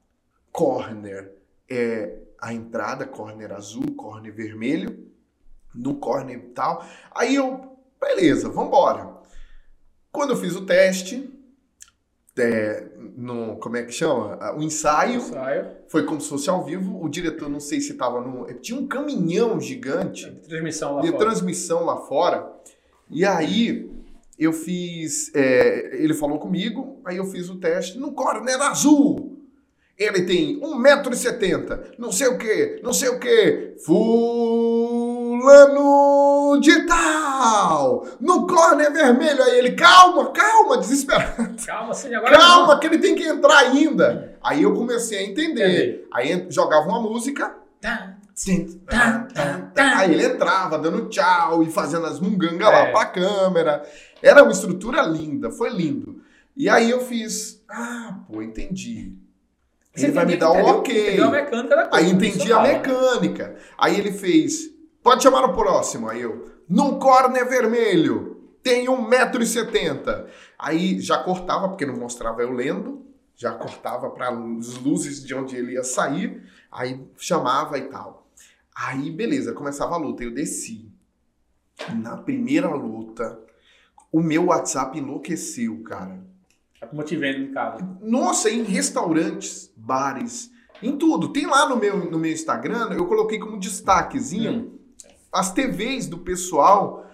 [0.51, 1.33] corner
[1.69, 5.11] é a entrada, corner azul, corner vermelho,
[5.73, 6.85] no corner e tal.
[7.11, 9.15] Aí eu, beleza, vambora.
[10.11, 11.29] Quando eu fiz o teste,
[12.37, 12.83] é,
[13.15, 14.37] no, como é que chama?
[14.57, 17.01] O ensaio, ensaio, foi como se fosse ao vivo.
[17.03, 18.45] O diretor, não sei se estava no.
[18.55, 21.19] Tinha um caminhão gigante de transmissão lá de fora.
[21.19, 22.51] transmissão lá fora.
[23.09, 23.89] E aí
[24.37, 25.33] eu fiz.
[25.33, 29.31] É, ele falou comigo, aí eu fiz o teste no corner azul.
[29.97, 33.75] Ele tem 1,70m, não sei o que, não sei o que.
[33.85, 34.99] Fulano
[36.59, 37.24] de tal!
[38.19, 39.43] No corner vermelho.
[39.43, 41.55] Aí ele, calma, calma, desesperado.
[41.65, 42.37] Calma, sim, agora.
[42.37, 42.79] Calma, não.
[42.79, 44.37] que ele tem que entrar ainda.
[44.43, 46.07] Aí eu comecei a entender.
[46.13, 47.55] Aí jogava uma música.
[47.81, 48.17] Tá.
[48.85, 52.71] Tá, tá, aí ele entrava dando tchau e fazendo as mungangas é.
[52.71, 53.83] lá pra câmera.
[54.21, 56.21] Era uma estrutura linda, foi lindo.
[56.55, 59.13] E aí eu fiz, ah, pô, entendi.
[59.93, 61.21] Você ele vai me dar um ok.
[61.21, 63.55] A mecânica da coisa, aí entendi a mecânica.
[63.77, 64.69] Aí ele fez,
[65.01, 66.09] pode chamar o próximo.
[66.09, 70.25] Aí eu, num corner vermelho, tem 1,70m.
[70.57, 75.55] Aí já cortava, porque não mostrava eu lendo, já cortava para as luzes de onde
[75.55, 78.27] ele ia sair, aí chamava e tal.
[78.75, 80.91] Aí, beleza, começava a luta, eu desci.
[81.95, 83.39] Na primeira luta,
[84.11, 86.19] o meu WhatsApp enlouqueceu, cara.
[86.79, 87.97] Tá motivando em casa.
[88.01, 90.51] Nossa, em restaurantes, bares,
[90.81, 91.31] em tudo.
[91.31, 94.74] Tem lá no meu, no meu Instagram, eu coloquei como destaquezinho hum.
[95.35, 97.05] As TVs do pessoal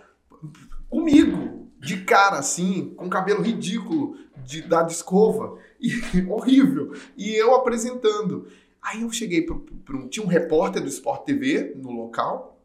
[0.88, 5.92] comigo, de cara assim, com cabelo ridículo, de, da escova, e,
[6.30, 6.94] horrível.
[7.18, 8.48] E eu apresentando.
[8.80, 10.08] Aí eu cheguei para um.
[10.08, 12.62] Tinha um repórter do Sport TV no local,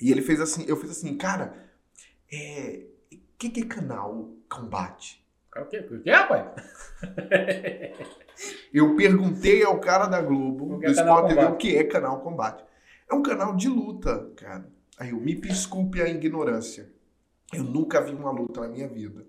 [0.00, 1.54] e ele fez assim, eu fiz assim, cara,
[2.32, 2.86] é.
[3.12, 5.22] O que, que é canal combate?
[5.56, 6.46] O que, o que rapaz?
[8.72, 12.64] eu perguntei ao cara da Globo, do é Sport TV, o que é canal combate.
[13.10, 14.66] É um canal de luta, cara.
[14.98, 16.92] Aí eu me desculpe a ignorância.
[17.52, 19.26] Eu nunca vi uma luta na minha vida.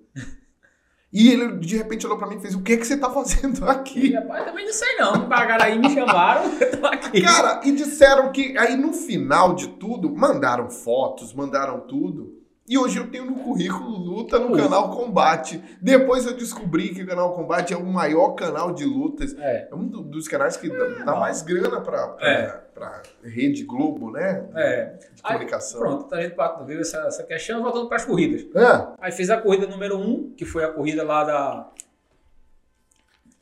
[1.11, 3.09] E ele de repente olhou pra mim e fez: O que é que você tá
[3.09, 4.13] fazendo aqui?
[4.13, 5.19] Rapaz, também não sei não.
[5.21, 7.21] Me pagaram aí, me chamaram, eu tô aqui.
[7.21, 12.34] Cara, e disseram que aí no final de tudo, mandaram fotos, mandaram tudo.
[12.67, 15.61] E hoje eu tenho no currículo luta no canal Combate.
[15.79, 19.35] Depois eu descobri que o canal Combate é o maior canal de lutas.
[19.37, 22.47] É, é um dos canais que dá, dá mais grana pra, pra, é.
[22.73, 24.49] pra, Rede Globo, né?
[24.55, 24.97] É.
[25.13, 25.79] De comunicação.
[25.79, 28.41] Aí, pronto, tá vendo, viu essa, essa questão, voltando para as corridas.
[28.55, 28.87] É.
[28.99, 31.69] Aí fez a corrida número 1, um, que foi a corrida lá da.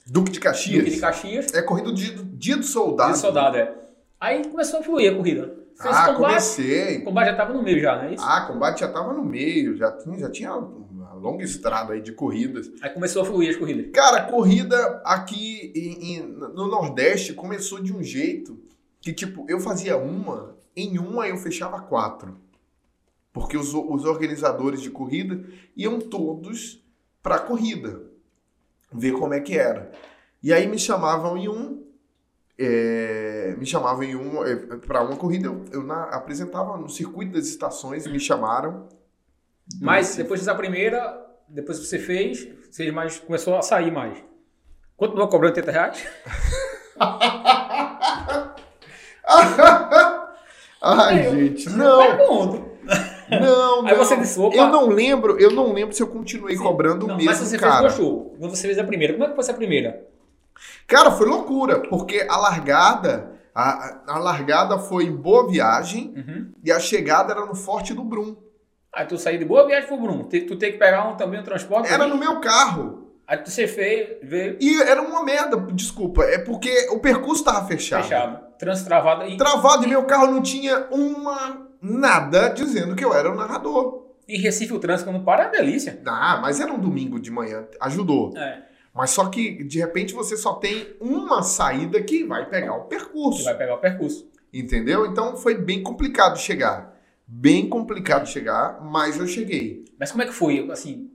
[0.05, 0.79] Duque de Caxias.
[0.79, 1.53] Duque de Caxias.
[1.53, 3.13] É corrida do dia, do dia do soldado.
[3.13, 3.73] Dia do soldado, é.
[4.19, 5.62] Aí começou a fluir a corrida.
[5.75, 6.29] Fez ah, combate.
[6.29, 6.97] comecei.
[6.99, 8.23] O combate já estava no meio já, não é isso?
[8.23, 12.11] Ah, combate já estava no meio, já tinha, já tinha uma longa estrada aí de
[12.11, 12.71] corridas.
[12.81, 13.91] Aí começou a fluir as corridas.
[13.91, 18.61] Cara, a corrida aqui em, em, no Nordeste começou de um jeito
[19.01, 22.37] que, tipo, eu fazia uma, em uma eu fechava quatro.
[23.31, 25.43] Porque os, os organizadores de corrida
[25.75, 26.83] iam todos
[27.21, 28.03] pra corrida,
[28.91, 29.91] ver como é que era.
[30.41, 31.83] E aí me chamavam em um,
[32.57, 37.33] é, me chamavam em um é, para uma corrida, eu, eu na, apresentava no circuito
[37.33, 38.87] das estações, me chamaram.
[39.81, 44.17] Mas depois dessa primeira, depois que você fez, você mais, começou a sair mais.
[44.95, 46.05] Quanto não cobrou 80 reais?
[50.81, 52.73] Ai, gente, não.
[53.29, 53.87] Não, não.
[53.87, 54.55] Aí você disse, Opa.
[54.55, 56.63] eu não lembro, eu não lembro se eu continuei Sim.
[56.63, 57.89] cobrando não, mesmo, mas você cara.
[57.89, 58.35] Fez show.
[58.37, 60.07] Quando você fez a primeira, como é que foi essa primeira?
[60.93, 66.51] Cara, foi loucura, porque a largada, a, a largada foi em Boa Viagem uhum.
[66.63, 68.35] e a chegada era no Forte do Brum.
[68.93, 71.39] Aí tu saiu de Boa Viagem pro Brum, tu, tu tem que pegar um, também
[71.39, 71.91] um transporte?
[71.91, 73.11] Era no meu carro.
[73.27, 74.55] Aí tu você fez, veio...
[74.61, 78.03] E era uma merda, desculpa, é porque o percurso tava fechado.
[78.03, 79.35] Fechado, trânsito travado aí.
[79.35, 84.09] Travado e meu carro não tinha uma, nada dizendo que eu era o narrador.
[84.27, 85.99] E Recife o trânsito não para é uma delícia.
[86.05, 88.37] Ah, mas era um domingo de manhã, ajudou.
[88.37, 88.72] É.
[88.93, 93.39] Mas só que, de repente, você só tem uma saída que vai pegar o percurso.
[93.39, 94.29] Que vai pegar o percurso.
[94.53, 95.05] Entendeu?
[95.07, 96.93] Então foi bem complicado chegar.
[97.25, 99.85] Bem complicado chegar, mas eu cheguei.
[99.99, 100.69] Mas como é que foi?
[100.69, 101.09] Assim,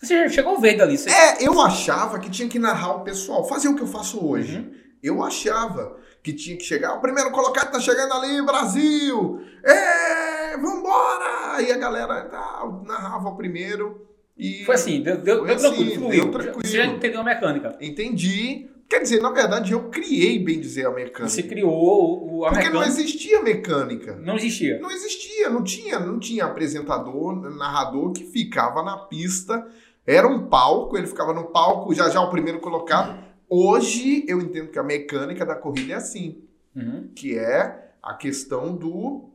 [0.00, 0.98] você chegou a ver dali?
[0.98, 1.08] Você...
[1.08, 4.58] É, eu achava que tinha que narrar o pessoal, fazer o que eu faço hoje.
[4.58, 4.74] Uhum.
[5.02, 9.40] Eu achava que tinha que chegar, o primeiro colocado tá chegando ali, Brasil!
[9.64, 11.62] É, vambora!
[11.62, 14.06] E a galera tá, narrava o primeiro.
[14.40, 16.22] E foi assim, deu, deu, deu assim, tranquilo, fluiu.
[16.22, 16.66] Deu tranquilo.
[16.66, 17.76] Você já entendeu a mecânica.
[17.78, 18.70] Entendi.
[18.88, 21.28] Quer dizer, na verdade, eu criei, bem dizer, a mecânica.
[21.28, 22.80] Você criou o, a Porque mecânica.
[22.80, 24.16] não existia mecânica.
[24.16, 24.80] Não existia.
[24.80, 29.64] Não existia, não tinha, não tinha apresentador, narrador que ficava na pista.
[30.06, 33.22] Era um palco, ele ficava no palco, já já o primeiro colocado.
[33.46, 36.42] Hoje eu entendo que a mecânica da corrida é assim.
[36.74, 37.10] Uhum.
[37.14, 39.28] Que é a questão do.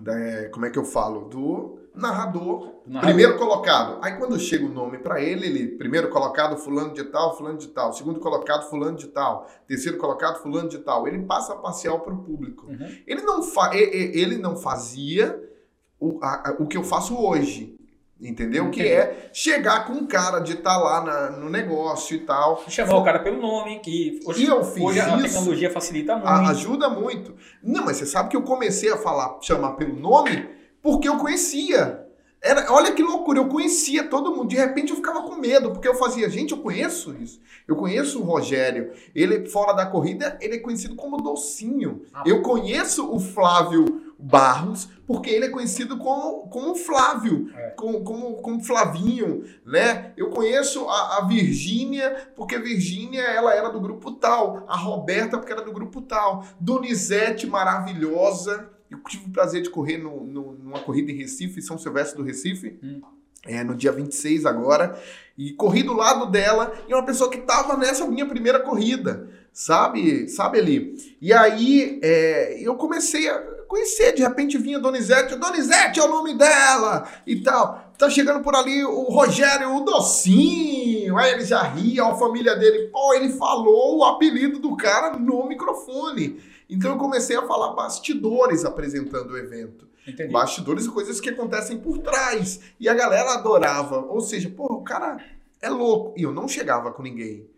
[0.00, 1.28] Da, como é que eu falo?
[1.28, 3.98] Do narrador, narrador, primeiro colocado.
[4.02, 7.68] Aí quando chega o nome para ele, ele primeiro colocado fulano de tal, fulano de
[7.68, 11.06] tal, segundo colocado fulano de tal, terceiro colocado fulano de tal.
[11.06, 12.66] Ele passa a parcial para o público.
[12.66, 12.98] Uhum.
[13.06, 15.40] Ele não fa ele não fazia
[15.98, 17.76] o, a, o que eu faço hoje.
[18.20, 18.66] Entendeu?
[18.66, 18.82] Entendi.
[18.82, 22.62] Que é chegar com um cara de estar tá lá na, no negócio e tal.
[22.68, 26.28] Chamar o cara pelo nome, que hoje, e eu fiz hoje a tecnologia facilita muito.
[26.28, 27.34] ajuda muito.
[27.62, 32.06] Não, mas você sabe que eu comecei a falar, chamar pelo nome porque eu conhecia.
[32.42, 34.48] Era, olha que loucura, eu conhecia todo mundo.
[34.48, 37.38] De repente eu ficava com medo, porque eu fazia, gente, eu conheço isso.
[37.68, 38.92] Eu conheço o Rogério.
[39.14, 42.02] Ele, fora da corrida, ele é conhecido como Docinho.
[42.14, 47.70] Ah, eu conheço o Flávio Barros, porque ele é conhecido como, como Flávio, é.
[47.70, 50.12] como, como, como Flavinho, né?
[50.16, 54.64] Eu conheço a, a Virgínia, porque Virgínia, ela era do grupo tal.
[54.66, 56.44] A Roberta, porque era do grupo tal.
[56.58, 61.78] Donizete, maravilhosa eu tive o prazer de correr no, no, numa corrida em Recife, São
[61.78, 62.78] Silvestre do Recife.
[62.82, 63.00] Hum.
[63.46, 65.00] É, no dia 26 agora,
[65.38, 70.28] e corri do lado dela, e uma pessoa que estava nessa minha primeira corrida, sabe?
[70.28, 71.16] Sabe ali?
[71.22, 73.38] E aí é, eu comecei a
[73.70, 74.12] conhecer.
[74.12, 77.92] De repente vinha Donizete, Donizete é o nome dela e tal.
[77.96, 81.16] Tá chegando por ali o Rogério, o Docinho.
[81.16, 85.46] Aí ele já ria, a família dele, pô, ele falou o apelido do cara no
[85.46, 86.40] microfone.
[86.70, 89.88] Então eu comecei a falar bastidores apresentando o evento.
[90.06, 90.32] Entendi.
[90.32, 92.60] Bastidores e coisas que acontecem por trás.
[92.78, 93.98] E a galera adorava.
[94.06, 95.22] Ou seja, pô, o cara
[95.60, 96.14] é louco.
[96.16, 97.50] E eu não chegava com ninguém.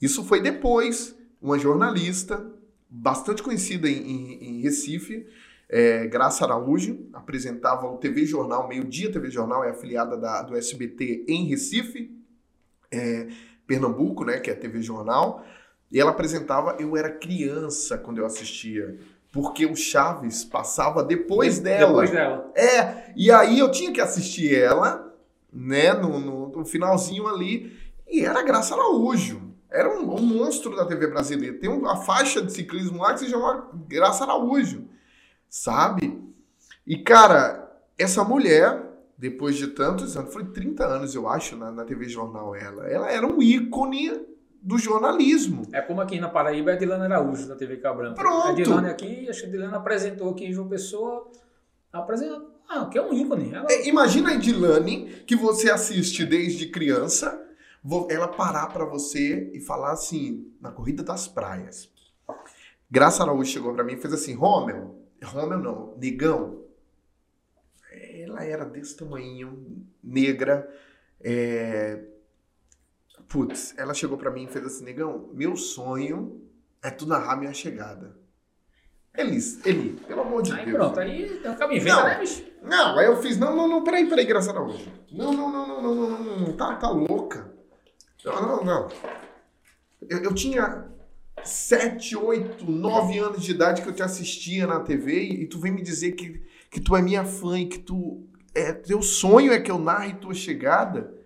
[0.00, 1.14] Isso foi depois.
[1.40, 2.44] Uma jornalista
[2.88, 5.26] bastante conhecida em, em, em Recife,
[5.68, 10.54] é, Graça Araújo, apresentava o TV Jornal, Meio Dia TV Jornal, é afiliada da, do
[10.54, 12.14] SBT em Recife,
[12.90, 13.28] é,
[13.66, 15.42] Pernambuco, né, que é TV Jornal,
[15.92, 18.98] e ela apresentava, eu era criança quando eu assistia,
[19.30, 21.88] porque o Chaves passava depois dela.
[21.88, 22.50] Depois dela.
[22.54, 25.14] É, e aí eu tinha que assistir ela,
[25.52, 27.78] né, no, no, no finalzinho ali,
[28.08, 29.52] e era Graça Araújo.
[29.70, 31.58] Era um, um, monstro da TV brasileira.
[31.58, 34.88] Tem uma faixa de ciclismo lá que se chama Graça Araújo,
[35.48, 36.22] sabe?
[36.86, 38.82] E, cara, essa mulher,
[39.16, 43.10] depois de tantos anos, foi 30 anos, eu acho, na, na TV Jornal ela, ela
[43.10, 44.31] era um ícone
[44.62, 45.64] do jornalismo.
[45.72, 48.14] É como aqui na Paraíba é a Dilana Araújo, da TV Cabranca.
[48.14, 48.46] Pronto.
[48.46, 51.28] A Dilana aqui, acho que a Dilana apresentou aqui em João Pessoa,
[51.92, 53.52] apresentou, ah, que é um ícone.
[53.52, 53.66] Ela...
[53.68, 57.44] É, imagina a Dilane, que você assiste desde criança,
[58.08, 61.90] ela parar para você e falar assim, na corrida das praias.
[62.88, 64.94] Graça Araújo chegou para mim e fez assim, Romel,
[65.24, 66.62] Romel não, negão.
[67.90, 70.70] Ela era desse tamanho, negra,
[71.20, 72.11] é...
[73.32, 76.42] Putz, ela chegou para mim e fez assim, negão, meu sonho
[76.82, 78.14] é tu narrar minha chegada.
[79.16, 80.76] Elis, Eli, pelo amor de aí, Deus.
[80.76, 82.44] Pronto, aí tem um caminho venda, né, bicho?
[82.62, 84.86] Não, aí eu fiz, não, não, não, peraí, peraí, Graça Araújo.
[85.10, 87.50] Não, não, não, não, não, não, não, não, tá, tá louca.
[88.22, 88.88] Não, não, não.
[90.10, 90.90] Eu, eu tinha
[91.42, 95.58] 7, 8, 9 anos de idade que eu te assistia na TV e, e tu
[95.58, 98.28] vem me dizer que, que tu é minha fã e que tu.
[98.54, 101.21] É, teu sonho é que eu narre tua chegada.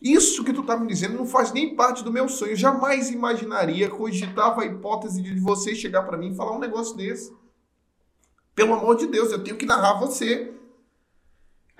[0.00, 2.52] Isso que tu tá me dizendo não faz nem parte do meu sonho.
[2.52, 6.96] Eu jamais imaginaria, cogitava a hipótese de você chegar para mim e falar um negócio
[6.96, 7.32] desse.
[8.54, 10.52] Pelo amor de Deus, eu tenho que narrar você.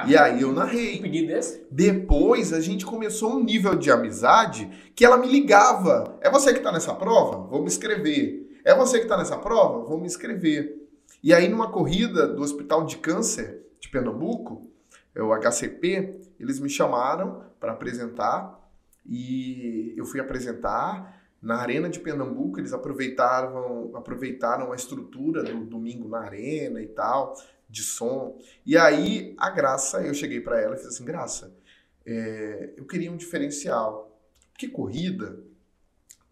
[0.06, 0.98] E aí eu narrei.
[0.98, 1.66] Um pedido desse?
[1.70, 6.18] Depois a gente começou um nível de amizade que ela me ligava.
[6.20, 7.46] É você que tá nessa prova?
[7.46, 8.60] Vou me inscrever.
[8.64, 9.84] É você que tá nessa prova?
[9.84, 10.88] Vou me inscrever.
[11.22, 14.70] E aí numa corrida do Hospital de Câncer de Pernambuco,
[15.14, 18.58] é o HCP, eles me chamaram para apresentar
[19.06, 26.08] e eu fui apresentar na Arena de Pernambuco, eles aproveitaram, aproveitaram a estrutura do domingo
[26.08, 27.34] na arena e tal
[27.68, 28.38] de som.
[28.66, 31.56] E aí, a Graça, eu cheguei para ela e fiz assim: Graça,
[32.04, 34.18] é, eu queria um diferencial.
[34.52, 35.42] Porque corrida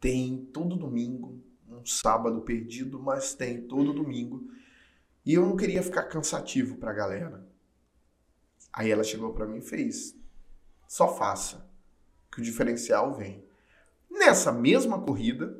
[0.00, 4.50] tem todo domingo, um sábado perdido, mas tem todo domingo.
[5.24, 7.46] E eu não queria ficar cansativo para a galera.
[8.72, 10.14] Aí ela chegou para mim e fez:
[10.88, 11.64] só faça,
[12.32, 13.44] que o diferencial vem.
[14.10, 15.54] Nessa mesma corrida,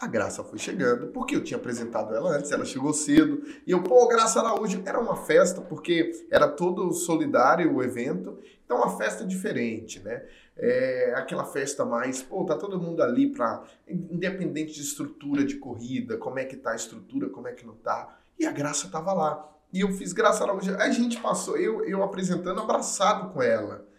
[0.00, 3.82] a Graça foi chegando, porque eu tinha apresentado ela antes, ela chegou cedo, e eu,
[3.82, 9.24] pô, Graça Araújo, era uma festa, porque era todo solidário o evento, então uma festa
[9.26, 10.24] diferente, né?
[10.56, 16.16] É aquela festa mais, pô, tá todo mundo ali pra, independente de estrutura de corrida,
[16.16, 19.12] como é que tá a estrutura, como é que não tá, e a Graça tava
[19.12, 19.48] lá.
[19.72, 23.89] E eu fiz Graça Araújo, a gente passou, eu, eu apresentando, abraçado com ela,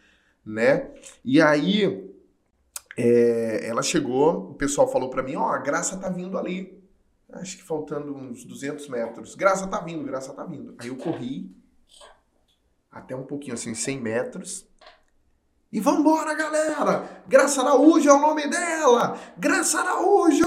[0.46, 0.92] né?
[1.24, 2.12] E aí,
[2.98, 6.80] é, ela chegou, o pessoal falou para mim, ó, oh, a Graça tá vindo ali.
[7.34, 9.36] Acho que faltando uns 200 metros.
[9.36, 10.76] Graça tá vindo, Graça tá vindo.
[10.78, 11.50] Aí eu corri
[12.92, 14.68] até um pouquinho assim, 100 metros.
[15.72, 17.24] E vambora, galera!
[17.26, 19.18] Graça Araújo é o nome dela!
[19.38, 20.46] Graça Araújo!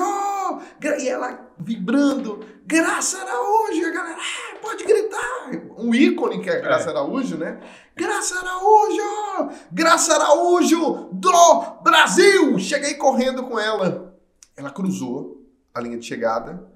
[1.01, 3.87] E ela vibrando, Graça Araújo!
[3.87, 5.51] A galera, ah, pode gritar!
[5.77, 6.91] Um ícone que é Graça é.
[6.91, 7.61] Araújo, né?
[7.95, 9.59] Graça Araújo!
[9.71, 12.59] Graça Araújo do Brasil!
[12.59, 14.19] Cheguei correndo com ela.
[14.57, 16.71] Ela cruzou a linha de chegada,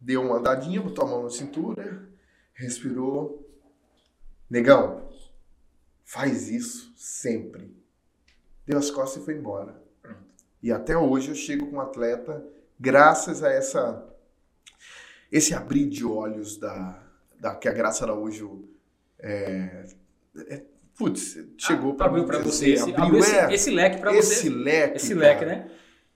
[0.00, 2.08] deu uma andadinha, botou a mão na cintura,
[2.54, 3.46] respirou.
[4.50, 5.10] Negão,
[6.04, 7.78] faz isso sempre
[8.68, 9.82] deu as costas e foi embora.
[10.62, 12.44] E até hoje eu chego com um atleta,
[12.78, 14.06] graças a essa
[15.30, 17.02] esse abrir de olhos da,
[17.38, 18.68] da que a Graça Araújo
[19.18, 19.84] é,
[20.48, 20.62] é,
[20.96, 24.18] putz, chegou ah, para abriu para você, esse, abriu, esse, é, esse leque para você.
[24.18, 24.96] Esse leque.
[24.96, 25.70] Esse leque, né?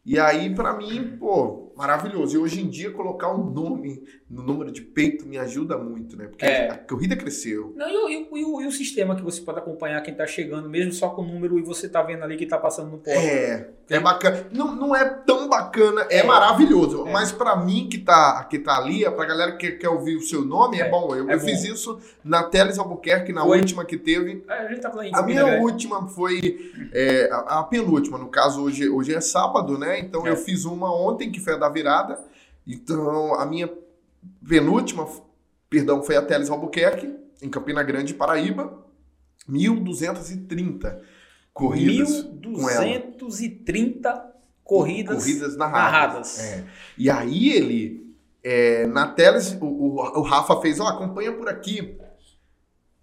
[0.05, 2.37] E aí para mim, pô, maravilhoso.
[2.37, 4.03] E hoje em dia, colocar um nome
[4.33, 6.27] no número de peito me ajuda muito, né?
[6.27, 6.71] Porque é.
[6.71, 7.75] a corrida cresceu.
[7.77, 10.71] Não, e, e, e, o, e, o, sistema que você pode acompanhar quem tá chegando,
[10.71, 13.21] mesmo só com o número, e você tá vendo ali que tá passando no pódio.
[13.21, 14.47] É, é bacana.
[14.51, 17.07] Não, não é tão bacana, é, é maravilhoso.
[17.07, 17.13] É.
[17.13, 20.23] Mas para mim que tá, que tá ali, é pra galera que quer ouvir o
[20.23, 21.15] seu nome, é, é bom.
[21.15, 21.45] Eu, eu bom.
[21.45, 24.43] fiz isso na Teles Albuquerque, na última que teve.
[24.49, 26.73] É, a gente tá falando A minha última foi
[27.31, 28.17] a, a, penúltima.
[28.17, 29.99] No caso, hoje, hoje é sábado, né?
[30.01, 32.21] Então eu fiz uma ontem, que foi a da virada.
[32.67, 33.73] Então, a minha
[34.47, 35.09] penúltima,
[35.69, 38.81] perdão, foi a Teles Albuquerque, em Campina Grande, Paraíba.
[39.49, 41.01] 1.230
[41.53, 44.23] corridas 1.230
[44.63, 46.39] corridas, corridas narradas.
[46.39, 46.41] narradas.
[46.41, 46.65] É.
[46.97, 51.49] E aí ele, é, na Teles, o, o, o Rafa fez, ó, oh, acompanha por
[51.49, 51.99] aqui.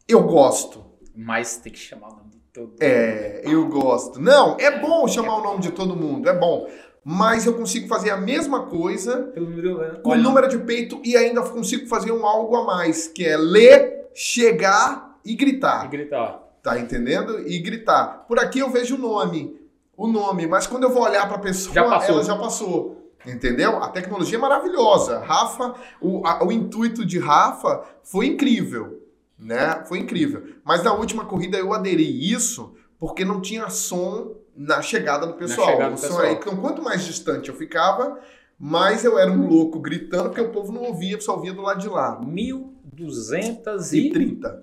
[0.08, 0.86] Eu gosto.
[1.14, 2.82] Mas tem que chamar o nome de todo mundo.
[2.82, 4.20] É, eu gosto.
[4.20, 6.70] Não, é bom chamar o nome de todo mundo, é bom
[7.04, 11.42] mas eu consigo fazer a mesma coisa número, com o número de peito e ainda
[11.42, 15.86] consigo fazer um algo a mais, que é ler, chegar e gritar.
[15.86, 16.44] E gritar.
[16.62, 17.48] Tá entendendo?
[17.48, 18.26] E gritar.
[18.28, 19.58] Por aqui eu vejo o nome,
[19.96, 23.00] o nome, mas quando eu vou olhar para a pessoa, já ela já passou.
[23.26, 23.84] Entendeu?
[23.84, 25.20] A tecnologia é maravilhosa.
[25.20, 29.04] Rafa, o, a, o intuito de Rafa foi incrível,
[29.38, 29.84] né?
[29.86, 30.44] Foi incrível.
[30.64, 35.70] Mas na última corrida eu aderi isso porque não tinha som na chegada do pessoal.
[35.70, 36.24] Chegada do pessoal.
[36.24, 38.20] Aí, então, quanto mais distante eu ficava,
[38.60, 41.80] mais eu era um louco gritando, porque o povo não ouvia, só ouvia do lado
[41.80, 42.20] de lá.
[42.22, 43.78] 1230.
[43.82, 44.60] E 30.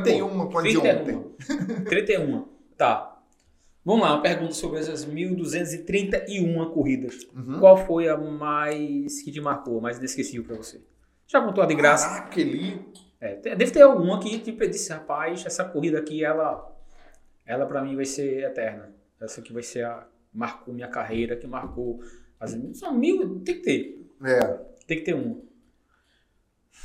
[0.00, 1.22] 31 com a de ontem.
[1.84, 2.46] 31.
[2.74, 3.20] Tá.
[3.84, 7.18] Vamos lá, uma pergunta sobre essas 1.231 corridas.
[7.36, 7.60] Uhum.
[7.60, 10.80] Qual foi a mais que te marcou, mais inesquecível para você?
[11.26, 12.08] Já contou a de graça?
[12.08, 12.80] Caraca, ele...
[13.20, 16.66] É, deve ter alguma que tipo, disse, rapaz, essa corrida aqui, ela,
[17.44, 18.94] ela para mim vai ser eterna.
[19.24, 20.06] Essa aqui vai ser a.
[20.32, 22.00] Marcou minha carreira, que marcou.
[22.40, 24.06] As, são mil, tem que ter.
[24.24, 24.40] É.
[24.86, 25.44] Tem que ter um.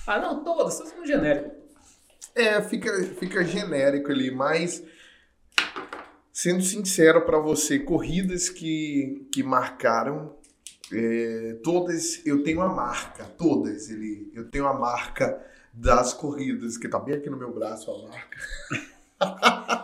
[0.05, 1.51] Ah, não, todas, todas são genéricas.
[2.35, 4.83] É, fica, fica genérico ali, mas.
[6.31, 10.37] Sendo sincero para você, corridas que, que marcaram,
[10.93, 16.87] é, todas eu tenho a marca, todas ele, eu tenho a marca das corridas, que
[16.87, 18.37] tá bem aqui no meu braço a marca.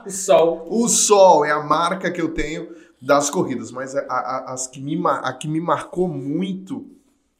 [0.05, 0.67] o sol.
[0.69, 4.79] O sol é a marca que eu tenho das corridas, mas a, a, as que
[4.81, 6.89] me, a que me marcou muito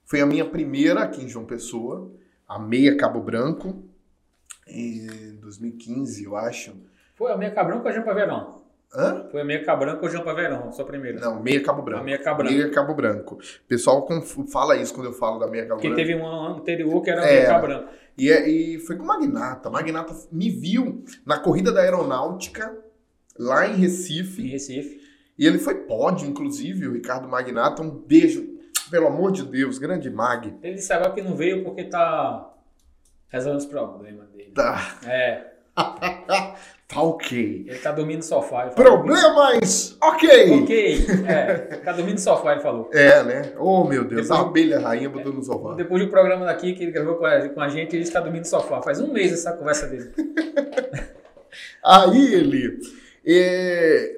[0.04, 2.12] foi a minha primeira aqui em João Pessoa,
[2.48, 3.84] a meia Cabo Branco,
[4.68, 6.76] em 2015, eu acho.
[7.16, 8.55] Foi a meia Cabo Branco ou a Jampa Verão?
[8.96, 9.28] Hã?
[9.30, 11.20] Foi a meia Cabo Branco ou Jampa Verão, sua primeira?
[11.20, 12.02] Não, meia Cabo Branco.
[12.02, 12.54] A meia Cabo Branco.
[12.54, 13.36] Meia Cabo Branco.
[13.36, 14.08] O pessoal
[14.52, 16.02] fala isso quando eu falo da meia Cabo Porque Branco.
[16.02, 17.89] Porque teve um anterior que era a meia é, Cabo Branco.
[18.18, 19.70] E, é, e foi com o Magnata.
[19.70, 22.76] Magnata me viu na corrida da aeronáutica,
[23.38, 24.41] lá em Recife.
[24.41, 25.02] Em Recife.
[25.38, 27.82] E ele foi pódio, inclusive, o Ricardo Magnata.
[27.82, 28.48] Um beijo,
[28.89, 30.56] pelo amor de Deus, grande Mag.
[30.64, 32.54] Ele disse agora que não veio porque tá
[33.28, 34.52] resolvendo os problemas dele.
[34.52, 35.00] Tá.
[35.06, 35.55] É.
[36.88, 37.66] tá ok.
[37.68, 38.68] Ele tá dormindo no sofá.
[38.68, 39.98] Problemas?
[40.02, 40.64] Ok.
[40.64, 41.06] Ok.
[41.28, 41.54] É,
[41.84, 42.90] tá dormindo no sofá, ele falou.
[42.94, 43.54] É, né?
[43.58, 44.24] Oh, meu Deus.
[44.24, 45.74] Depois, a abelha rainha botou no sofá.
[45.76, 48.44] Depois do programa daqui que ele gravou com a, com a gente, ele está dormindo
[48.44, 48.82] no sofá.
[48.82, 50.12] Faz um mês essa conversa dele.
[51.84, 52.80] Aí ele.
[53.26, 54.16] É,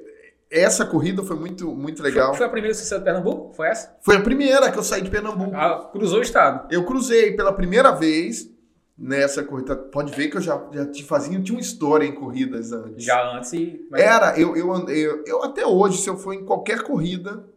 [0.50, 2.28] essa corrida foi muito, muito legal.
[2.28, 3.54] Foi, foi a primeira que você saiu de Pernambuco?
[3.54, 3.96] Foi essa?
[4.00, 5.54] Foi a primeira que eu saí de Pernambuco.
[5.54, 6.66] Ah, cruzou o estado.
[6.70, 8.48] Eu cruzei pela primeira vez
[8.98, 9.76] nessa corrida.
[9.76, 13.04] Pode ver que eu já, já te fazia, tinha uma história em corridas antes.
[13.04, 13.86] Já antes e.
[13.92, 17.48] Era, eu, eu, eu, eu até hoje, se eu for em qualquer corrida,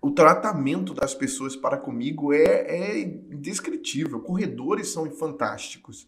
[0.00, 4.20] o tratamento das pessoas para comigo é, é indescritível.
[4.20, 6.06] Corredores são fantásticos,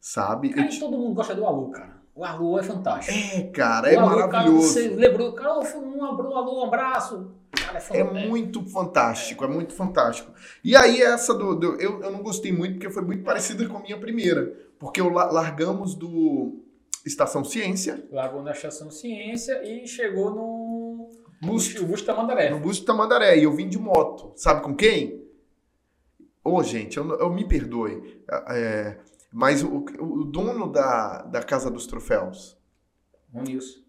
[0.00, 0.50] sabe?
[0.50, 0.80] Cara, te...
[0.80, 2.02] todo mundo gosta do Alu, cara.
[2.14, 3.18] O Alu é fantástico.
[3.18, 4.74] É, cara, é Alô, maravilhoso.
[4.74, 7.32] Cara, você lembrou, cara, um, Alô, um abraço.
[7.50, 9.48] Cara, é, é muito fantástico, é.
[9.48, 9.50] é.
[9.50, 10.32] muito fantástico.
[10.62, 11.56] E aí, essa do.
[11.56, 14.54] do eu, eu não gostei muito porque foi muito parecida com a minha primeira.
[14.78, 16.62] Porque eu largamos do
[17.04, 18.06] Estação Ciência.
[18.12, 21.10] Largou na Estação Ciência e chegou no.
[21.42, 22.50] Busto, Busto Tamandaré.
[22.50, 23.38] No Busto Tamandaré.
[23.38, 24.32] E eu vim de moto.
[24.36, 25.24] Sabe com quem?
[26.44, 28.22] Ô, oh, gente, eu, eu me perdoe.
[28.50, 28.98] É,
[29.34, 32.56] mas o, o dono da, da Casa dos Troféus.
[33.32, 33.80] Ronilson.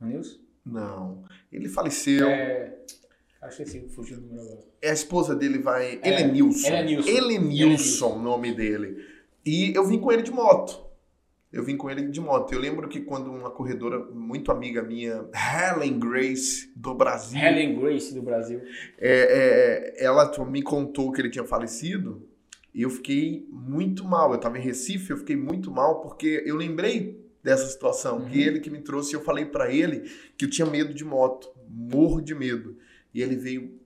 [0.00, 0.38] Ronilson?
[0.64, 1.24] Não.
[1.52, 2.26] Ele faleceu.
[2.26, 2.74] É...
[3.42, 4.64] Acho que sim, fugiu do meu agora.
[4.82, 6.00] A esposa dele vai.
[6.02, 6.68] É, Elenilson.
[6.68, 7.08] Elenilson.
[7.10, 8.96] Elenilson, o nome dele.
[9.44, 10.88] E eu vim com ele de moto.
[11.52, 12.54] Eu vim com ele de moto.
[12.54, 17.38] Eu lembro que quando uma corredora muito amiga minha, Helen Grace, do Brasil.
[17.38, 18.62] Helen Grace, do Brasil.
[18.98, 22.26] É, é, ela me contou que ele tinha falecido.
[22.78, 24.30] E eu fiquei muito mal.
[24.30, 28.18] Eu estava em Recife, eu fiquei muito mal porque eu lembrei dessa situação.
[28.18, 28.28] Uhum.
[28.28, 31.48] Que ele que me trouxe, eu falei para ele que eu tinha medo de moto,
[31.68, 32.76] morro de medo.
[33.12, 33.80] E ele veio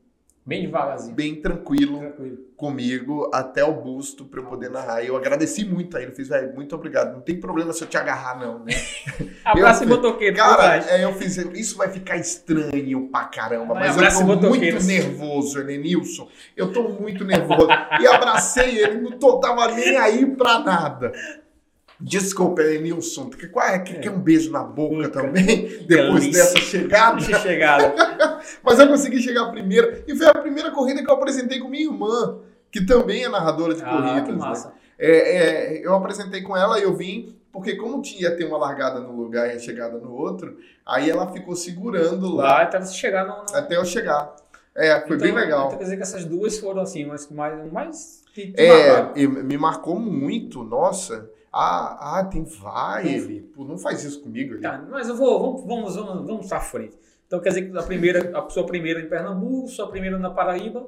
[0.45, 1.14] Bem devagarzinho.
[1.14, 2.38] Bem tranquilo, Tranquilo.
[2.57, 5.01] comigo até o busto pra eu poder narrar.
[5.03, 6.11] E eu agradeci muito a ele.
[6.11, 7.12] Fiz, velho, muito obrigado.
[7.12, 8.72] Não tem problema se eu te agarrar, não, né?
[9.45, 10.34] Abraço Eu- e motoqueiro.
[10.36, 11.36] por Cara, é, eu fiz.
[11.36, 16.28] Isso vai ficar estranho pra caramba, mas abraço eu tô muito nervoso, Elenilson.
[16.57, 17.68] Eu tô muito nervoso.
[18.01, 21.12] e abracei ele, não tô, tava nem aí pra nada.
[22.03, 23.30] Desculpa, Elenilson.
[23.30, 23.48] Quer,
[23.84, 25.09] quer, quer um beijo na boca Boca.
[25.11, 25.68] também?
[25.86, 27.20] Depois dessa chegada?
[27.20, 27.94] Chegada.
[28.62, 30.03] Mas eu consegui chegar primeiro.
[30.07, 32.38] E foi a primeira corrida que eu apresentei com minha irmã,
[32.70, 34.24] que também é narradora de Ah, corridas.
[34.26, 34.38] que né?
[34.38, 34.72] massa.
[34.98, 39.00] É, é, eu apresentei com ela e eu vim, porque como tinha ter uma largada
[39.00, 42.94] num lugar e a chegada no outro, aí ela ficou segurando lá Lá até você
[42.94, 43.36] chegar no.
[43.44, 44.34] no- até eu chegar.
[44.74, 45.66] É, foi bem Então, legal.
[45.66, 47.70] Então quer dizer que essas duas foram assim, mas mais.
[47.72, 48.22] mais
[48.57, 51.28] É, e me marcou muito, nossa.
[51.53, 53.42] Ah, ah tem vai, ele.
[53.55, 54.62] Pô, não faz isso comigo, ele.
[54.62, 55.59] Tá, mas eu vou.
[55.66, 56.96] Vamos, vamos, vamos, pra frente.
[57.26, 60.86] Então quer dizer que a primeira, a sua primeira em Pernambuco, sua primeira na Paraíba,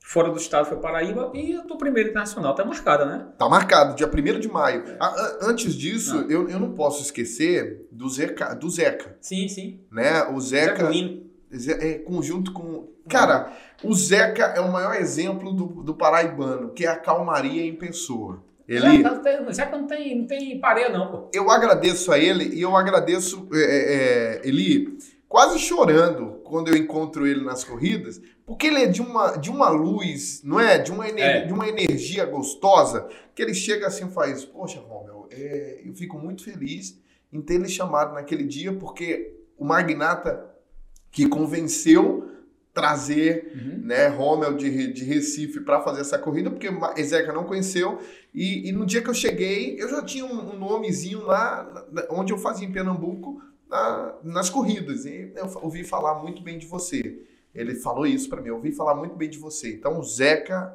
[0.00, 3.28] fora do estado foi Paraíba, e a tua primeira internacional tá marcada, né?
[3.38, 4.84] Tá marcado, dia 1 de maio.
[5.00, 6.32] Ah, ah, antes disso, Ah.
[6.32, 9.80] eu, eu não posso esquecer do Zeca, do Zeca, Sim, sim.
[9.90, 10.24] né?
[10.28, 11.24] O Zeca, Jacqueline.
[11.54, 12.88] Ze- é, conjunto com.
[13.08, 13.52] Cara,
[13.82, 18.42] o Zeca é o maior exemplo do, do paraibano, que é a calmaria em pessoa.
[18.68, 21.28] Ele, Já, tem- já que não tem, não tem pareia, não, pô.
[21.34, 23.94] eu agradeço a ele e eu agradeço é, é,
[24.42, 24.96] é, Eli
[25.28, 29.68] quase chorando quando eu encontro ele nas corridas, porque ele é de uma, de uma
[29.68, 30.78] luz, não é?
[30.78, 31.46] De uma, ener- É.
[31.46, 36.16] de uma energia gostosa, que ele chega assim e faz, poxa, Romel, é, eu fico
[36.18, 36.98] muito feliz
[37.32, 40.48] em ter ele chamado naquele dia, porque o Magnata
[41.10, 42.13] que convenceu
[42.74, 43.78] trazer Uhum.
[43.86, 47.98] né, Rommel de, de Recife para fazer essa corrida, porque Ezeca não conheceu.
[48.34, 52.32] E, e no dia que eu cheguei, eu já tinha um, um nomezinho lá onde
[52.32, 55.04] eu fazia em Pernambuco na- nas corridas.
[55.06, 57.22] E eu ouvi falar muito bem de você.
[57.54, 59.72] Ele falou isso para mim, eu ouvi falar muito bem de você.
[59.72, 60.74] Então o Zeca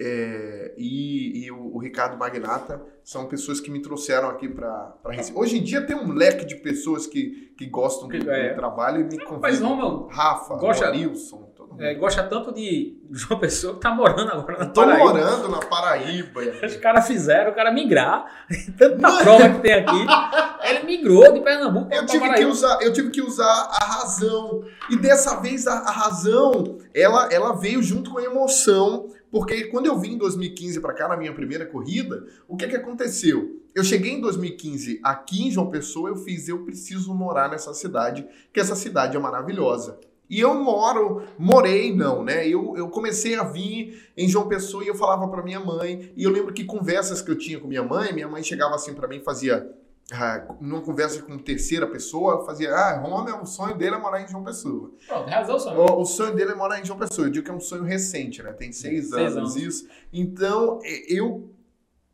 [0.00, 5.38] é, e, e o, o Ricardo Magnata são pessoas que me trouxeram aqui para Recife.
[5.38, 8.54] Hoje em dia tem um leque de pessoas que, que gostam do, do É.
[8.54, 9.68] trabalho e me Mas convidam.
[9.68, 11.82] Romeu Rafa, Gosta- Nilson, todo mundo.
[11.82, 15.04] é, gosta tanto de João Pessoa que tá morando agora na Tô Paraíba.
[15.04, 16.40] morando na Paraíba.
[16.66, 18.24] Os caras fizeram o cara migrar.
[18.78, 20.06] Tanta prova que tem aqui.
[20.66, 22.50] Ele migrou de Pernambuco Eu tive, que Paraíba.
[22.50, 24.64] usar, eu tive que usar a razão.
[24.90, 29.10] E dessa vez a, a razão, ela, ela veio junto com a emoção.
[29.34, 32.76] Porque quando eu vim em 2015 para cá, na minha primeira corrida, o que, que
[32.76, 33.60] aconteceu?
[33.74, 38.24] Eu cheguei em 2015 aqui em João Pessoa, eu fiz, eu preciso morar nessa cidade,
[38.52, 39.98] que essa cidade é maravilhosa.
[40.30, 42.46] E eu moro, morei não, né?
[42.46, 46.12] Eu, eu comecei a vir em João Pessoa e eu falava para minha mãe.
[46.16, 48.94] E eu lembro que conversas que eu tinha com minha mãe, minha mãe chegava assim
[48.94, 49.68] para mim e fazia
[50.12, 54.28] ah, numa conversa com terceira pessoa, fazia, ah, Romeu, o sonho dele é morar em
[54.28, 54.92] João Pessoa.
[55.08, 55.80] Pronto, realizou o sonho.
[55.80, 57.26] O, o sonho dele é morar em João Pessoa.
[57.26, 58.52] Eu digo que é um sonho recente, né?
[58.52, 59.56] Tem seis, Seis anos, anos.
[59.56, 59.88] isso.
[60.12, 61.50] Então, e- eu,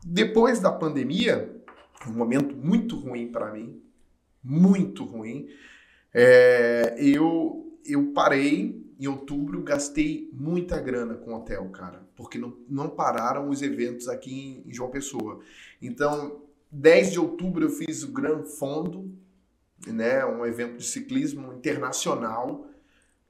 [0.04, 1.50] depois da pandemia,
[2.06, 3.82] um momento muito ruim para mim,
[4.42, 5.48] muito ruim,
[6.14, 12.88] é, eu, eu parei em outubro, gastei muita grana com hotel, cara, porque não, não
[12.90, 15.40] pararam os eventos aqui em, em João Pessoa.
[15.80, 19.12] Então, 10 de outubro eu fiz o Gran Fondo,
[19.86, 22.66] né, um evento de ciclismo internacional,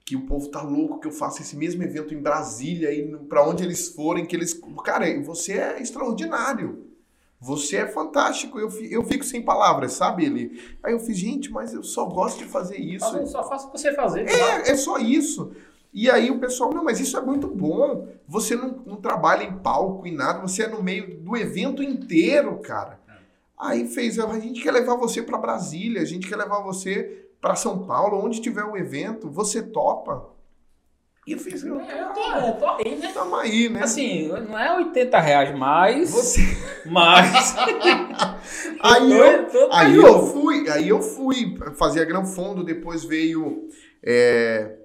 [0.04, 3.46] que o povo tá louco que eu faça esse mesmo evento em Brasília e para
[3.46, 6.90] onde eles forem que eles, cara, você é extraordinário.
[7.42, 10.76] Você é fantástico, eu, eu fico sem palavras, sabe, ele?
[10.82, 13.06] Aí eu fiz, gente, mas eu só gosto de fazer isso.
[13.06, 14.26] Só, só faço você fazer.
[14.26, 14.62] claro.
[14.66, 15.50] É, é só isso.
[15.92, 18.06] E aí o pessoal, não, mas isso é muito bom.
[18.28, 22.58] Você não, não trabalha em palco e nada, você é no meio do evento inteiro,
[22.58, 22.99] cara.
[23.60, 27.54] Aí fez, a gente quer levar você para Brasília, a gente quer levar você para
[27.54, 30.30] São Paulo, onde tiver o evento, você topa.
[31.26, 33.10] E eu fiz, eu, É, eu tô, eu tô aí, né?
[33.12, 33.82] tamo aí, né?
[33.82, 36.40] Assim, não é 80 reais mais, Você...
[36.86, 37.54] mas.
[38.82, 43.68] Aí eu, tô- aí eu fui, aí eu fui fazer a Gran Fondo, depois veio.
[44.02, 44.76] É,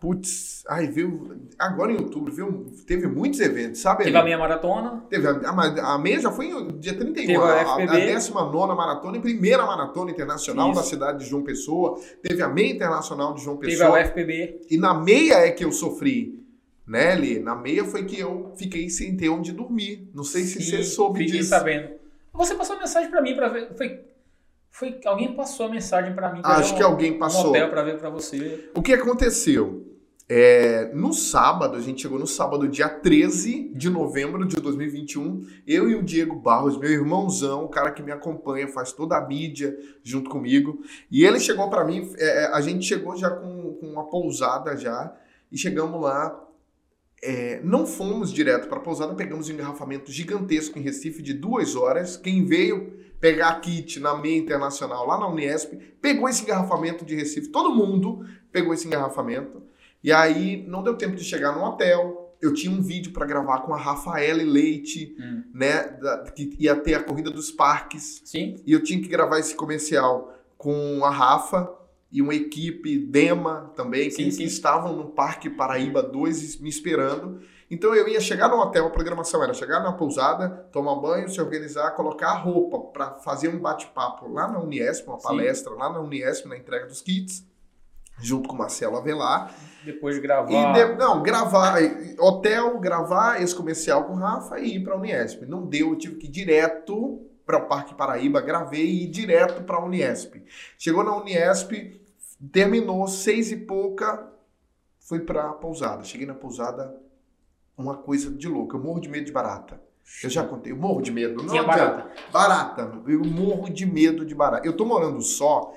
[0.00, 1.38] putz, ai, veio.
[1.58, 4.02] Agora em outubro, veio, teve muitos eventos, sabe?
[4.04, 5.04] Teve a minha maratona.
[5.10, 8.06] Teve a, a, a meia já foi no dia 31, Teve a a, a, FPB.
[8.06, 10.80] 19 maratona e primeira maratona internacional Isso.
[10.80, 12.00] da cidade de João Pessoa.
[12.22, 13.98] Teve a meia internacional de João Teve Pessoa.
[13.98, 14.62] a UFPB.
[14.70, 16.40] E na meia é que eu sofri.
[16.86, 17.38] Né, Lê?
[17.38, 20.10] Na meia foi que eu fiquei sem ter onde dormir.
[20.12, 21.50] Não sei se Sim, você soube fiquei disso.
[21.50, 21.90] sabendo.
[22.32, 23.68] Você passou uma mensagem pra mim pra ver.
[23.76, 24.00] Foi.
[24.72, 26.40] Foi alguém passou a mensagem pra mim.
[26.42, 27.46] pra Acho ver que um- alguém passou.
[27.46, 28.70] Um hotel pra ver pra você.
[28.74, 29.84] O que aconteceu?
[30.32, 35.44] É, no sábado, a gente chegou no sábado, dia 13 de novembro de 2021.
[35.66, 39.26] Eu e o Diego Barros, meu irmãozão, o cara que me acompanha, faz toda a
[39.26, 40.84] mídia junto comigo.
[41.10, 45.12] E ele chegou pra mim, é, a gente chegou já com, com uma pousada já,
[45.50, 46.46] e chegamos lá.
[47.20, 51.74] É, não fomos direto para a pousada, pegamos um engarrafamento gigantesco em Recife de duas
[51.74, 52.16] horas.
[52.16, 57.48] Quem veio pegar kit na meia internacional lá na Unesp, pegou esse engarrafamento de Recife,
[57.48, 59.69] todo mundo pegou esse engarrafamento.
[60.02, 62.36] E aí não deu tempo de chegar no hotel.
[62.40, 65.42] Eu tinha um vídeo para gravar com a Rafaela Leite, hum.
[65.52, 68.22] né, da, que ia ter a corrida dos parques.
[68.24, 68.56] Sim.
[68.66, 71.70] E eu tinha que gravar esse comercial com a Rafa
[72.12, 74.44] e uma equipe Dema também, sim, que, sim.
[74.44, 77.40] estavam no Parque Paraíba 2 me esperando.
[77.70, 81.40] Então eu ia chegar no hotel, a programação era chegar na pousada, tomar banho, se
[81.40, 85.78] organizar, colocar a roupa para fazer um bate-papo lá na Uniesp, uma palestra sim.
[85.78, 87.46] lá na Uniesp, na entrega dos kits,
[88.20, 89.54] junto com o Marcelo Avelar.
[89.84, 90.72] Depois de gravar.
[90.72, 91.78] De, não, gravar,
[92.18, 95.42] hotel, gravar esse comercial com o Rafa e ir para a Uniesp.
[95.46, 99.62] Não deu, eu tive que ir direto para o Parque Paraíba, gravei e ir direto
[99.64, 100.42] para a Uniesp.
[100.78, 102.00] Chegou na Uniesp,
[102.52, 104.28] terminou seis e pouca,
[105.00, 106.04] fui para a pousada.
[106.04, 106.94] Cheguei na pousada,
[107.76, 108.76] uma coisa de louco.
[108.76, 109.80] Eu morro de medo de barata.
[110.22, 111.42] Eu já contei, eu morro de medo.
[111.42, 112.10] Não, barata.
[112.32, 112.92] Barata.
[113.06, 114.66] Eu morro de medo de barata.
[114.66, 115.72] Eu tô morando só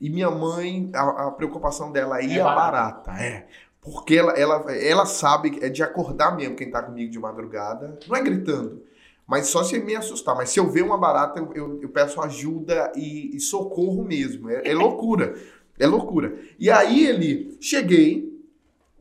[0.00, 3.10] e minha mãe, a, a preocupação dela aí é, é a barata.
[3.12, 3.46] É.
[3.80, 7.98] Porque ela, ela, ela sabe, é de acordar mesmo quem tá comigo de madrugada.
[8.06, 8.82] Não é gritando.
[9.26, 10.34] Mas só se me assustar.
[10.34, 14.48] Mas se eu ver uma barata, eu, eu, eu peço ajuda e, e, socorro mesmo.
[14.50, 15.36] É, é loucura.
[15.78, 16.38] É loucura.
[16.58, 18.42] E aí ele, cheguei,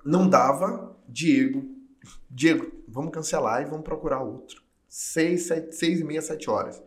[0.05, 1.63] não dava, Diego,
[2.29, 4.61] Diego, vamos cancelar e vamos procurar outro.
[4.87, 6.81] Seis, sete, seis e meia, sete horas.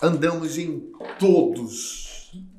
[0.00, 2.07] Andamos em todos.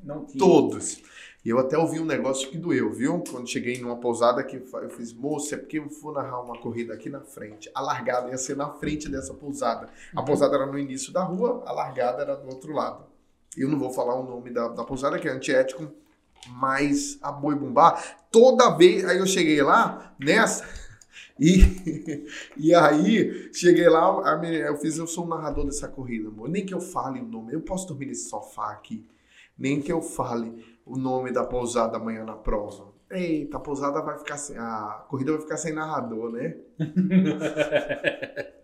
[0.04, 0.40] Não tinha.
[0.40, 1.02] Todos.
[1.44, 3.24] E eu até ouvi um negócio que doeu, viu?
[3.30, 6.94] Quando cheguei numa pousada que eu fiz, moça, é porque eu vou narrar uma corrida
[6.94, 7.72] aqui na frente.
[7.74, 9.90] A largada ia ser na frente dessa pousada.
[10.14, 10.26] A uhum.
[10.26, 13.06] pousada era no início da rua, a largada era do outro lado.
[13.56, 15.90] Eu não vou falar o nome da, da pousada, que é antiético,
[16.50, 19.06] mas a boi bumbá, toda vez.
[19.06, 20.68] Aí eu cheguei lá, nessa.
[21.42, 24.14] E, e aí, cheguei lá,
[24.44, 26.50] eu fiz, eu sou o narrador dessa corrida, amor.
[26.50, 29.06] Nem que eu fale o nome, eu posso dormir nesse sofá aqui.
[29.60, 32.94] Nem que eu fale o nome da pousada amanhã na prova.
[33.12, 34.58] Eita, a pousada vai ficar sem.
[34.58, 36.56] A corrida vai ficar sem narrador, né?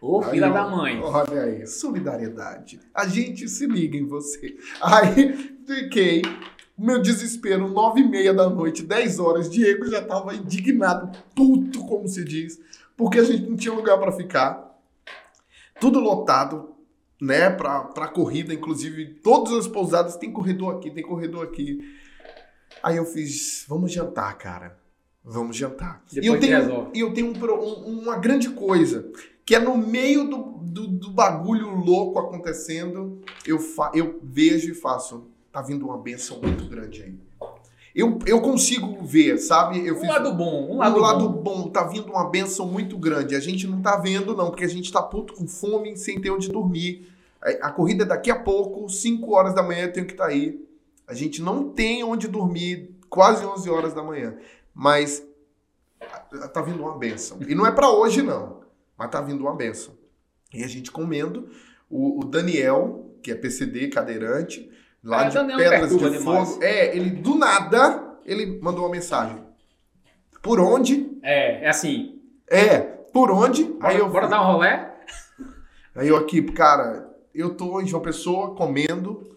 [0.00, 1.00] Ô, filha da mãe.
[1.00, 2.80] Olha aí, solidariedade.
[2.92, 4.56] A gente se liga em você.
[4.82, 6.22] Aí fiquei,
[6.76, 12.06] meu desespero, nove e meia da noite, dez horas, Diego já tava indignado, puto, como
[12.08, 12.60] se diz,
[12.96, 14.78] porque a gente não tinha lugar para ficar.
[15.80, 16.73] Tudo lotado,
[17.24, 21.80] né, pra, pra corrida, inclusive todas as pousadas tem corredor aqui, tem corredor aqui.
[22.82, 24.78] Aí eu fiz, vamos jantar, cara.
[25.24, 26.04] Vamos jantar.
[26.12, 29.10] Depois e eu tenho, eu tenho um, um, uma grande coisa,
[29.46, 34.74] que é no meio do, do, do bagulho louco acontecendo, eu, fa, eu vejo e
[34.74, 37.14] faço, tá vindo uma benção muito grande aí.
[37.94, 39.86] Eu, eu consigo ver, sabe?
[39.86, 41.62] Eu um fiz, lado bom, um lado, um lado bom.
[41.62, 41.68] bom.
[41.70, 43.36] Tá vindo uma benção muito grande.
[43.36, 46.30] A gente não tá vendo, não, porque a gente tá puto com fome, sem ter
[46.30, 47.13] onde dormir.
[47.44, 50.24] A, a corrida é daqui a pouco, 5 horas da manhã eu tenho que estar
[50.24, 50.64] tá aí.
[51.06, 54.36] A gente não tem onde dormir, quase 11 horas da manhã.
[54.74, 55.22] Mas
[56.52, 57.38] tá vindo uma benção.
[57.46, 58.62] E não é para hoje, não.
[58.96, 59.94] Mas tá vindo uma benção.
[60.52, 61.48] E a gente comendo.
[61.90, 64.70] O, o Daniel, que é PCD, cadeirante,
[65.02, 66.58] lá é, de Pedras de Fogo.
[66.62, 69.38] É, ele do nada, ele mandou uma mensagem.
[70.42, 71.18] Por onde?
[71.22, 72.20] É, é assim.
[72.48, 73.64] É, por onde?
[73.64, 74.94] Bora, aí eu bora dar um rolé?
[75.94, 79.36] Aí eu aqui, cara, eu tô em João Pessoa comendo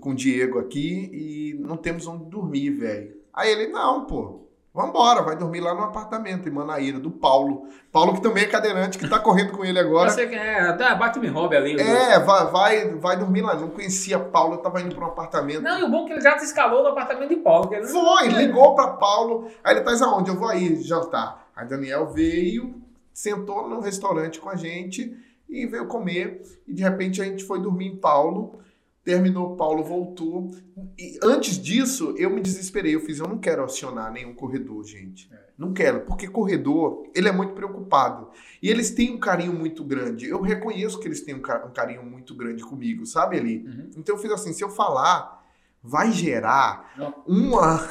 [0.00, 3.14] com o Diego aqui e não temos onde dormir, velho.
[3.32, 7.66] Aí ele, não, pô, Vambora, vai dormir lá no apartamento em Manaíra, do Paulo.
[7.90, 10.10] Paulo, que também é cadeirante, que tá correndo com ele agora.
[10.12, 11.80] Você quer, até bate me hobby ali.
[11.80, 13.54] É, vai, vai, vai dormir lá.
[13.54, 15.62] Não conhecia Paulo, eu tava indo para um apartamento.
[15.62, 17.72] Não, e o bom é que ele já se escalou no apartamento de Paulo.
[17.72, 19.50] Ele Foi, ligou para Paulo.
[19.64, 20.28] Aí ele tá aonde?
[20.28, 21.48] Eu vou aí jantar.
[21.56, 22.74] Aí Daniel veio,
[23.14, 25.16] sentou no restaurante com a gente
[25.48, 26.42] e veio comer.
[26.66, 28.60] E de repente a gente foi dormir em Paulo.
[29.04, 30.50] Terminou, Paulo voltou.
[30.98, 32.94] E antes disso, eu me desesperei.
[32.94, 35.32] Eu fiz, eu não quero acionar nenhum corredor, gente.
[35.32, 35.46] É.
[35.56, 38.28] Não quero, porque corredor, ele é muito preocupado.
[38.62, 40.28] E eles têm um carinho muito grande.
[40.28, 43.64] Eu reconheço que eles têm um carinho muito grande comigo, sabe, ali?
[43.64, 43.90] Uhum.
[43.96, 45.46] Então eu fiz assim, se eu falar,
[45.82, 47.14] vai gerar não.
[47.26, 47.88] uma...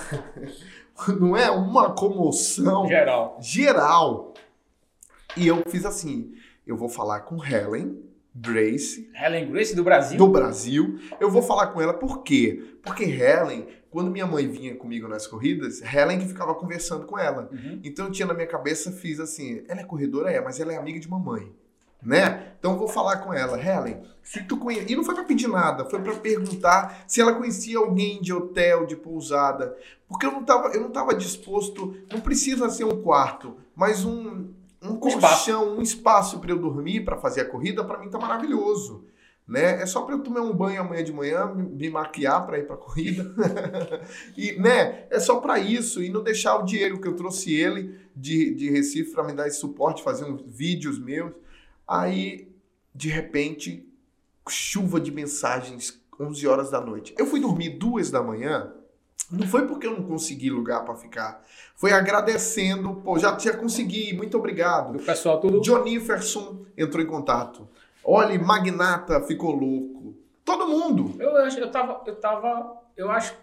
[1.19, 1.49] não é?
[1.49, 2.87] Uma comoção...
[2.87, 3.37] Geral.
[3.41, 4.33] Geral.
[5.35, 6.33] E eu fiz assim,
[6.65, 8.03] eu vou falar com Helen
[8.33, 9.09] Grace.
[9.13, 10.17] Helen Grace do Brasil?
[10.17, 10.99] Do Brasil.
[11.19, 12.77] Eu vou falar com ela por quê?
[12.83, 17.49] Porque Helen, quando minha mãe vinha comigo nas corridas, Helen que ficava conversando com ela.
[17.51, 17.79] Uhum.
[17.83, 20.31] Então eu tinha na minha cabeça, fiz assim, ela é corredora?
[20.31, 21.53] É, mas ela é amiga de mamãe.
[22.05, 22.53] né?
[22.59, 24.91] Então eu vou falar com ela, Helen, se tu conhece...
[24.91, 28.85] E não foi para pedir nada, foi para perguntar se ela conhecia alguém de hotel,
[28.85, 29.75] de pousada.
[30.07, 34.49] Porque eu não tava, eu não tava disposto, não precisa ser um quarto, mas um,
[34.91, 35.63] um colchão, espaço.
[35.63, 39.05] um espaço para eu dormir, para fazer a corrida, para mim tá maravilhoso.
[39.47, 39.81] Né?
[39.81, 42.77] É só para eu tomar um banho amanhã de manhã, me maquiar para ir para
[42.77, 43.31] corrida.
[44.35, 45.05] e, né?
[45.09, 48.71] É só para isso e não deixar o Diego que eu trouxe ele de, de
[48.71, 51.31] Recife para me dar esse suporte, fazer uns vídeos meus.
[51.87, 52.49] Aí,
[52.93, 53.87] de repente,
[54.49, 57.13] chuva de mensagens, 11 horas da noite.
[57.17, 58.73] Eu fui dormir duas da manhã.
[59.31, 61.41] Não foi porque eu não consegui lugar para ficar.
[61.75, 64.97] Foi agradecendo, pô, já tinha conseguido, muito obrigado.
[64.97, 65.63] O pessoal tudo.
[65.63, 67.67] Joniferson entrou em contato.
[68.03, 70.15] Olha, Magnata ficou louco.
[70.43, 71.15] Todo mundo.
[71.19, 73.35] Eu, acho, eu tava, eu tava, eu acho,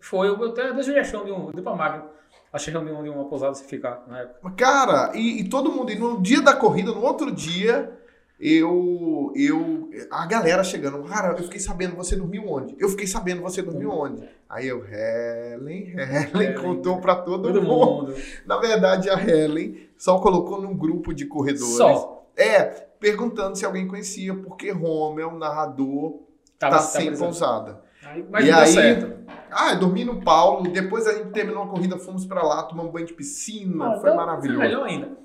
[0.00, 2.04] foi, eu até a sugestão de um, de uma máquina.
[2.52, 4.50] A sugestão de, um, de uma pousada se ficar na época.
[4.56, 7.96] Cara, e, e todo mundo, e no dia da corrida, no outro dia,
[8.40, 12.74] eu, eu, a galera chegando, cara, eu fiquei sabendo, você dormiu onde?
[12.78, 14.26] Eu fiquei sabendo, você dormiu onde?
[14.48, 18.08] Aí eu, Helen, Helen, contou pra todo, todo mundo.
[18.08, 18.14] mundo.
[18.46, 21.76] Na verdade, a Helen só colocou num grupo de corredores.
[21.76, 22.26] Só.
[22.34, 22.62] É,
[22.98, 26.20] perguntando se alguém conhecia, porque Rommel, narrador,
[26.58, 27.82] tava, tá sem pousada.
[28.02, 29.18] Aí, mas e aí, certo.
[29.50, 32.90] ah, eu dormi no Paulo, depois a gente terminou a corrida, fomos para lá, tomamos
[32.90, 34.60] banho de piscina, ah, foi então, maravilhoso.
[34.60, 35.20] melhor ainda.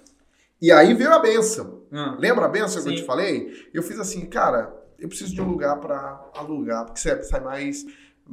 [0.61, 1.81] E aí veio a benção.
[1.95, 2.17] Hum.
[2.19, 3.69] Lembra a benção que eu te falei?
[3.73, 7.85] Eu fiz assim, cara, eu preciso de um lugar para alugar, porque sai, sai mais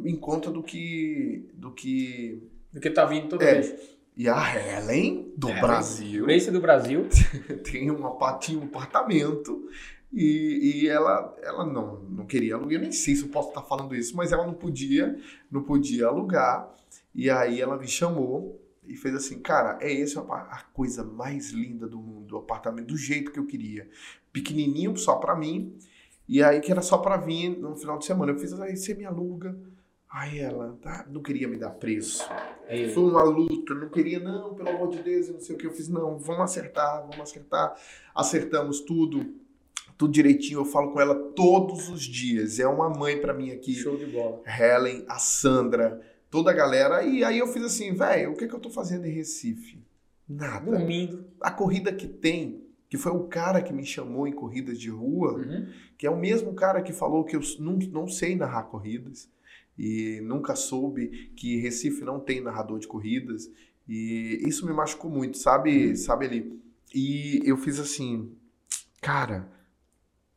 [0.04, 2.42] em conta do que do que
[2.72, 3.60] do que tá vindo toda é.
[3.60, 3.92] vez.
[4.16, 6.24] E a Helen, do Helen, Brasil.
[6.26, 7.08] Grace do Brasil.
[7.70, 9.68] tem uma, tinha um apartamento
[10.12, 12.74] e, e ela, ela não, não queria alugar.
[12.74, 15.16] Eu nem sei se eu posso estar falando isso, mas ela não podia,
[15.50, 16.68] não podia alugar.
[17.14, 18.61] E aí ela me chamou
[18.92, 22.96] e fez assim, cara, é essa a coisa mais linda do mundo, o apartamento do
[22.96, 23.88] jeito que eu queria.
[24.32, 25.76] Pequenininho só para mim.
[26.28, 28.32] E aí que era só para vir no final de semana.
[28.32, 29.58] Eu fiz aí, você me aluga
[30.12, 32.22] Aí ela tá, não queria me dar preço.
[32.68, 32.88] É.
[32.88, 35.66] Foi uma luta, não queria, não, pelo amor de Deus, não sei o que.
[35.66, 37.74] Eu fiz, não, vamos acertar, vamos acertar.
[38.14, 39.34] Acertamos tudo,
[39.96, 40.60] tudo direitinho.
[40.60, 42.60] Eu falo com ela todos os dias.
[42.60, 43.72] É uma mãe para mim aqui.
[43.72, 44.42] Show de bola.
[44.46, 45.98] Helen, a Sandra,
[46.32, 47.04] toda a galera.
[47.04, 49.78] E aí eu fiz assim, velho, o que, é que eu tô fazendo em Recife?
[50.26, 50.64] Nada.
[50.64, 51.26] Dormindo.
[51.40, 55.34] A corrida que tem, que foi o cara que me chamou em corridas de rua,
[55.34, 55.68] uhum.
[55.98, 59.30] que é o mesmo cara que falou que eu não, não sei narrar corridas
[59.78, 63.50] e nunca soube que Recife não tem narrador de corridas
[63.86, 65.96] e isso me machucou muito, sabe, uhum.
[65.96, 66.62] sabe ali.
[66.94, 68.34] E eu fiz assim,
[69.02, 69.50] cara,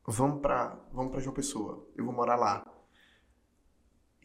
[0.05, 2.74] vamos para vamos para João Pessoa, eu vou morar lá.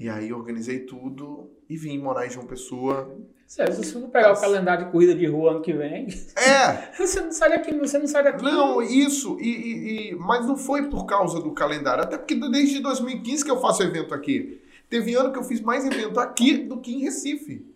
[0.01, 3.15] E aí organizei tudo e vim morar em João Pessoa.
[3.47, 6.91] Sério, se você não pegar o calendário de corrida de rua ano que vem, é.
[6.97, 8.43] você não sai daqui, você não sai daqui.
[8.43, 12.81] Não, isso, e, e, e, mas não foi por causa do calendário, até porque desde
[12.81, 14.63] 2015 que eu faço evento aqui.
[14.89, 17.71] Teve ano que eu fiz mais evento aqui do que em Recife.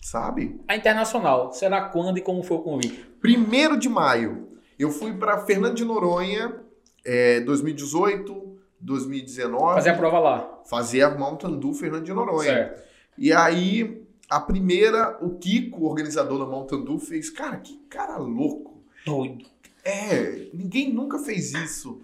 [0.00, 0.58] Sabe?
[0.66, 3.06] A internacional, será quando e como foi o convite?
[3.20, 4.48] Primeiro de maio.
[4.78, 6.62] Eu fui para Fernando de Noronha,
[7.04, 8.45] é, 2018,
[8.86, 9.74] 2019.
[9.74, 10.62] Fazer a prova lá.
[10.64, 12.44] Fazer a Mountain Dew Fernando de Noronha.
[12.44, 12.82] Certo.
[13.18, 17.28] E aí, a primeira, o Kiko, organizador da Mountain Dew, fez.
[17.28, 18.82] Cara, que cara louco.
[19.04, 19.44] Doido.
[19.84, 22.00] É, ninguém nunca fez isso.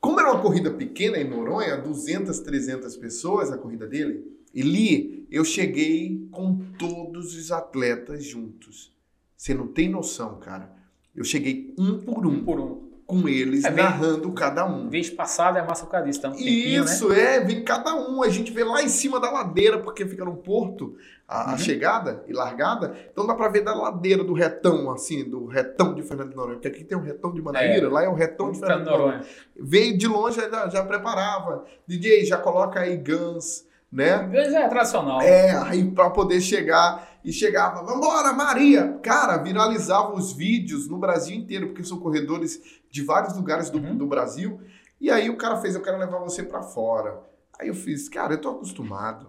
[0.00, 5.26] Como era uma corrida pequena em Noronha, 200, 300 pessoas a corrida dele, e li,
[5.30, 8.92] eu cheguei com todos os atletas juntos.
[9.36, 10.72] Você não tem noção, cara.
[11.14, 12.30] Eu cheguei um por um.
[12.30, 14.88] Um por um com eles, é, narrando cada um.
[14.88, 16.28] Vez passada é a massa cadista.
[16.28, 16.40] Um né?
[16.40, 17.36] Isso, né?
[17.36, 18.22] é, vem cada um.
[18.22, 20.96] A gente vê lá em cima da ladeira, porque fica no porto
[21.28, 21.54] a, uhum.
[21.54, 22.96] a chegada e largada.
[23.12, 26.56] Então dá pra ver da ladeira do retão, assim, do retão de Fernando de Noronha.
[26.56, 27.90] Porque aqui tem um retão de Manaíra, é.
[27.90, 29.20] lá é o retão de Fernando de Noronha.
[29.54, 31.64] Veio de longe, já, já preparava.
[31.86, 34.28] DJ, já coloca aí Guns né?
[34.32, 35.22] É tradicional.
[35.22, 38.98] É, aí para poder chegar e chegava, vambora, Maria!
[39.02, 42.60] Cara, viralizava os vídeos no Brasil inteiro, porque são corredores
[42.90, 43.96] de vários lugares do, uhum.
[43.96, 44.60] do Brasil.
[45.00, 47.22] E aí o cara fez, eu quero levar você para fora.
[47.58, 49.28] Aí eu fiz, cara, eu tô acostumado.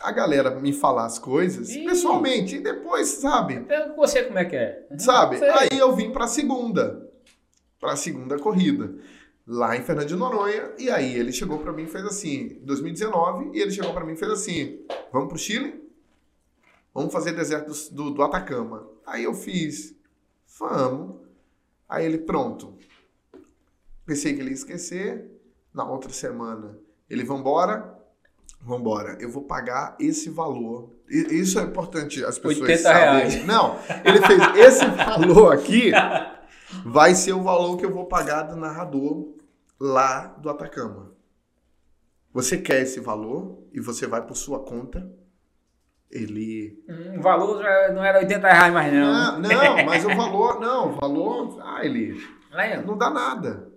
[0.00, 1.84] A galera me falar as coisas e...
[1.84, 3.64] pessoalmente, e depois, sabe?
[3.68, 4.86] Eu você como é que é.
[4.90, 4.98] Uhum.
[4.98, 5.36] Sabe?
[5.44, 7.08] Aí eu vim pra segunda.
[7.78, 8.96] Pra segunda corrida
[9.48, 10.72] lá em Fernando de Noronha.
[10.78, 14.12] E aí ele chegou para mim e fez assim, 2019, e ele chegou para mim
[14.12, 14.80] e fez assim:
[15.12, 15.87] vamos pro Chile?
[16.98, 18.86] Vamos fazer deserto do, do Atacama.
[19.06, 19.94] Aí eu fiz,
[20.58, 21.16] vamos.
[21.88, 22.76] Aí ele, pronto.
[24.04, 25.34] Pensei que ele ia esquecer.
[25.72, 26.76] Na outra semana,
[27.08, 27.96] ele, vambora?
[28.60, 29.16] Vambora.
[29.20, 30.90] Eu vou pagar esse valor.
[31.08, 33.30] Isso é importante as pessoas 80 saberem.
[33.30, 33.46] Reais.
[33.46, 35.92] Não, ele fez esse valor aqui
[36.84, 39.34] vai ser o valor que eu vou pagar do narrador
[39.78, 41.12] lá do Atacama.
[42.32, 45.10] Você quer esse valor e você vai por sua conta.
[46.10, 46.82] Ele.
[46.88, 49.40] Hum, o valor já não era 80 reais mais, não.
[49.40, 50.58] Não, não mas o valor.
[50.58, 51.60] Não, o valor.
[51.62, 52.18] Ah, ele.
[52.86, 53.68] Não dá nada.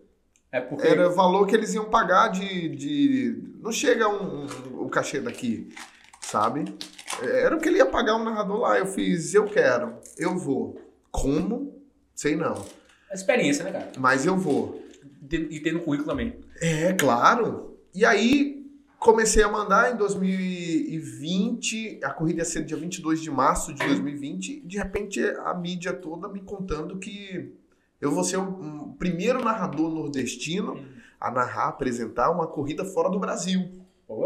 [0.52, 0.88] É porque...
[0.88, 2.70] Era o valor que eles iam pagar de.
[2.70, 5.74] de não chega um, um, o cachê daqui,
[6.22, 6.74] sabe?
[7.22, 8.80] Era o que ele ia pagar um narrador lá.
[8.80, 10.82] Eu fiz, eu quero, eu vou.
[11.12, 11.82] Como?
[12.16, 12.66] Sei não.
[13.10, 13.92] A experiência, né, cara?
[13.98, 14.82] Mas eu vou.
[15.30, 16.40] E ter no currículo também.
[16.62, 17.78] É, claro.
[17.94, 18.61] E aí
[19.02, 24.62] comecei a mandar em 2020, a corrida ia ser dia 22 de março de 2020,
[24.62, 27.52] de repente a mídia toda me contando que
[28.00, 30.86] eu vou ser o primeiro narrador nordestino
[31.20, 33.72] a narrar, apresentar uma corrida fora do Brasil.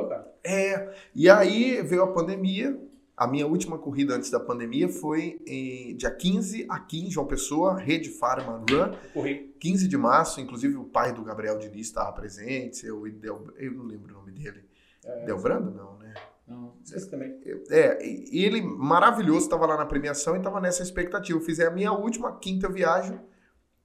[0.09, 0.29] Cara.
[0.43, 2.77] É, e aí veio a pandemia,
[3.17, 7.77] a minha última corrida antes da pandemia foi em dia 15 aqui em João Pessoa,
[7.77, 8.93] Rede Farma Run.
[9.13, 9.55] Corri.
[9.59, 14.13] 15 de março, inclusive o pai do Gabriel Diniz estava presente, eu, eu não lembro
[14.13, 14.65] o nome dele.
[15.05, 15.71] É, Delbrando?
[15.71, 16.13] Não, né?
[16.47, 17.39] Não, esse também.
[17.69, 21.39] É, e ele, maravilhoso, estava lá na premiação e estava nessa expectativa.
[21.39, 23.19] Eu fiz a minha última quinta viagem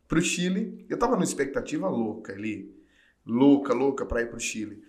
[0.08, 0.84] para o Chile.
[0.88, 2.74] Eu estava numa expectativa louca ali.
[3.24, 4.82] Louca, louca para ir para o Chile.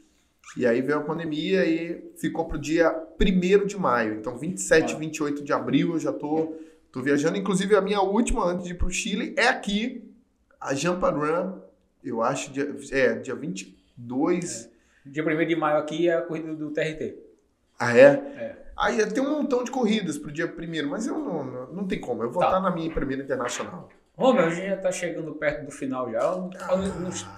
[0.57, 4.15] E aí veio a pandemia e ficou pro dia 1 de maio.
[4.15, 6.57] Então, 27 e 28 de abril eu já tô,
[6.91, 7.37] tô viajando.
[7.37, 10.03] Inclusive, a minha última antes de ir pro Chile é aqui,
[10.59, 11.59] a Jampa Run,
[12.03, 14.65] eu acho, dia, é, dia 22.
[14.65, 15.09] É.
[15.09, 17.15] Dia 1 de maio aqui é a corrida do TRT.
[17.79, 18.05] Ah, é?
[18.05, 18.55] É.
[18.77, 21.99] Aí tem um montão de corridas pro dia 1 mas eu não, não, não tem
[21.99, 22.23] como.
[22.23, 22.47] Eu vou tá.
[22.47, 23.89] estar na minha primeira internacional.
[24.21, 26.19] Ô, meu, a gente já tá chegando perto do final já.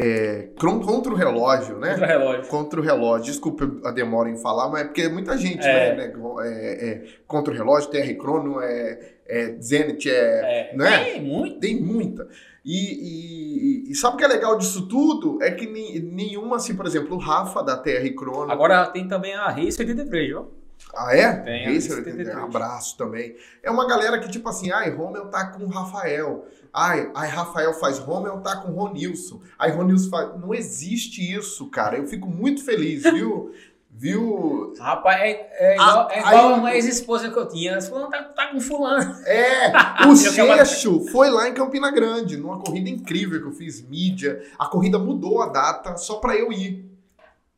[0.01, 1.91] é, contra o relógio, né?
[1.91, 2.51] Contra o relógio.
[2.51, 3.27] Contra o relógio.
[3.27, 5.95] Desculpa a demora em falar, mas é porque é muita gente, é.
[5.95, 6.13] né?
[6.43, 10.77] É, é, contra o relógio, TR Crono, é, é Zenit, é, é.
[10.77, 11.05] Né?
[11.05, 11.61] Tem muito.
[11.61, 12.29] Tem muita.
[12.65, 15.43] E, e, e, sabe o que é legal disso tudo?
[15.43, 18.51] É que nenhuma, assim, por exemplo, o Rafa da TR Crono.
[18.51, 20.51] Agora tem também a Race 83, viu?
[20.95, 21.33] Ah, é?
[21.37, 22.37] Tem, Race 83.
[22.37, 23.37] Um abraço também.
[23.63, 26.47] É uma galera que, tipo assim, ai, Romeu tá com o Rafael.
[26.73, 29.41] Ai, ai, Rafael faz Romeu, tá com Ronilson.
[29.59, 30.41] Aí Ronilson faz.
[30.41, 31.97] Não existe isso, cara.
[31.97, 33.53] Eu fico muito feliz, viu?
[33.93, 34.73] Viu?
[34.79, 37.81] Rapaz, é, é igual, a, é igual uma ex-esposa que eu tinha.
[37.83, 39.15] Fulano tá, tá com fulano.
[39.27, 39.73] É,
[40.09, 44.43] o Seixo foi lá em Campina Grande, numa corrida incrível que eu fiz, mídia.
[44.59, 46.89] A corrida mudou a data só pra eu ir.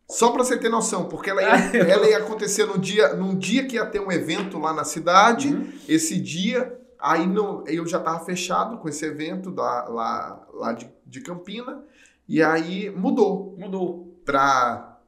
[0.09, 3.65] Só pra você ter noção, porque ela ia, ela ia acontecer no dia, num dia
[3.65, 5.49] que ia ter um evento lá na cidade.
[5.49, 5.71] Uhum.
[5.89, 10.89] Esse dia Aí não, eu já estava fechado com esse evento da, lá, lá de,
[11.05, 11.83] de Campina.
[12.29, 13.57] E aí mudou.
[13.59, 14.17] Mudou.
[14.25, 15.01] Para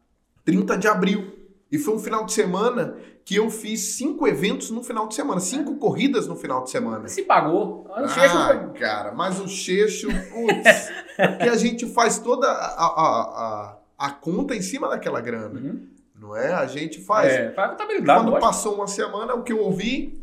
[0.45, 1.33] 30 de abril.
[1.71, 5.41] E foi um final de semana que eu fiz cinco eventos no final de semana,
[5.41, 5.77] cinco é.
[5.77, 7.09] corridas no final de semana.
[7.09, 7.87] Se pagou.
[7.95, 8.79] Ah, foi...
[8.79, 10.91] cara, mas o Cheixo, putz,
[11.41, 15.59] que a gente faz toda a, a, a, a, conta em cima daquela grana.
[15.59, 15.89] Uhum.
[16.15, 16.53] Não é?
[16.53, 17.33] A gente faz.
[17.33, 18.25] É, faz contabilidade.
[18.25, 20.23] Quando passou uma semana, o que eu ouvi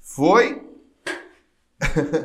[0.00, 0.65] foi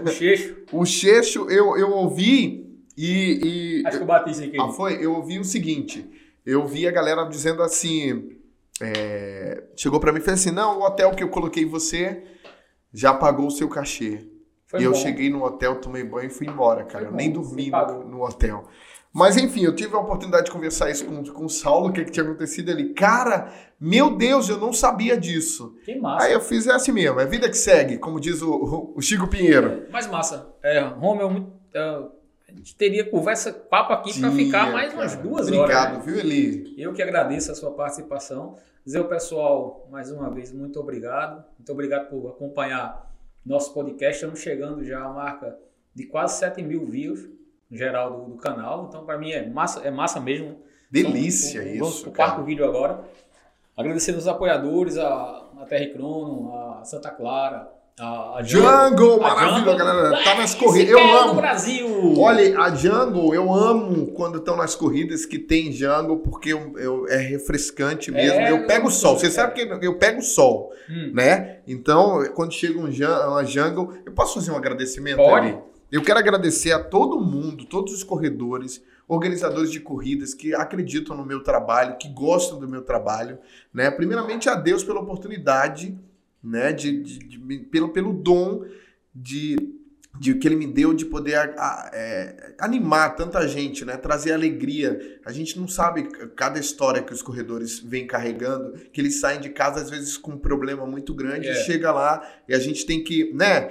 [0.05, 0.55] o Cheixo.
[0.71, 2.61] o Cheixo, eu, eu ouvi
[2.97, 3.87] e, e.
[3.87, 4.57] Acho que eu bati isso aqui.
[4.59, 5.03] Ah, foi?
[5.03, 6.09] Eu ouvi o seguinte.
[6.45, 8.37] Eu vi a galera dizendo assim.
[8.81, 12.23] É, chegou para mim e fez assim: não, o hotel que eu coloquei você
[12.93, 14.27] já pagou o seu cachê.
[14.67, 14.91] Foi e bom.
[14.91, 17.05] eu cheguei no hotel, tomei banho e fui embora, cara.
[17.05, 18.67] eu nem dormi no, no, hotel.
[19.13, 22.05] Mas enfim, eu tive a oportunidade de conversar isso com, com o Saulo, o que,
[22.05, 22.93] que tinha acontecido ali.
[22.93, 25.75] Cara, meu Deus, eu não sabia disso.
[25.83, 26.25] Que massa.
[26.25, 29.27] Aí eu fiz é assim mesmo, é vida que segue, como diz o, o Chico
[29.27, 29.85] Pinheiro.
[29.91, 30.53] Mais massa.
[30.63, 35.69] É, Romeu, é, a gente teria conversa, papo aqui para ficar mais umas duas Obrigado,
[35.69, 35.97] horas.
[35.97, 36.73] Obrigado, viu, Eli?
[36.77, 38.57] Eu que agradeço a sua participação.
[38.85, 41.43] Dizer ao pessoal, mais uma vez, muito obrigado.
[41.57, 43.11] Muito obrigado por acompanhar
[43.45, 44.15] nosso podcast.
[44.15, 45.57] Estamos chegando já à marca
[45.93, 47.27] de quase 7 mil views
[47.71, 48.87] geral do, do canal.
[48.89, 50.57] Então, para mim, é massa, é massa mesmo.
[50.89, 51.79] Delícia então, isso.
[51.79, 53.01] Vamos pro quarto vídeo agora.
[53.77, 55.07] Agradecer os apoiadores, a,
[55.59, 57.69] a TR Crono, a Santa Clara,
[57.99, 60.23] a, a Jungle, maravilha, galera.
[60.23, 60.89] Tá nas corridas.
[60.89, 61.35] Eu amo.
[61.35, 62.13] Brasil.
[62.17, 67.07] Olha, a Jungle, eu amo quando estão nas corridas que tem Jungle, porque eu, eu
[67.07, 68.39] é refrescante mesmo.
[68.39, 69.17] É, eu pego o sol.
[69.17, 69.29] Você é.
[69.29, 71.11] sabe que eu pego o sol, hum.
[71.13, 71.59] né?
[71.67, 72.89] Então, quando chega um,
[73.29, 75.47] uma Jungle, eu posso fazer um agradecimento Pode.
[75.47, 75.70] ali?
[75.91, 81.25] Eu quero agradecer a todo mundo, todos os corredores, organizadores de corridas que acreditam no
[81.25, 83.37] meu trabalho, que gostam do meu trabalho,
[83.73, 83.91] né?
[83.91, 85.97] Primeiramente a Deus pela oportunidade
[86.43, 86.73] né?
[86.73, 88.65] De, de, de, pelo, pelo dom
[89.13, 89.57] de,
[90.21, 93.97] de que ele me deu de poder a, é, animar tanta gente, né?
[93.97, 95.19] Trazer alegria.
[95.25, 96.03] A gente não sabe
[96.35, 100.33] cada história que os corredores vêm carregando, que eles saem de casa às vezes com
[100.33, 101.55] um problema muito grande, é.
[101.63, 103.61] chega lá e a gente tem que, né?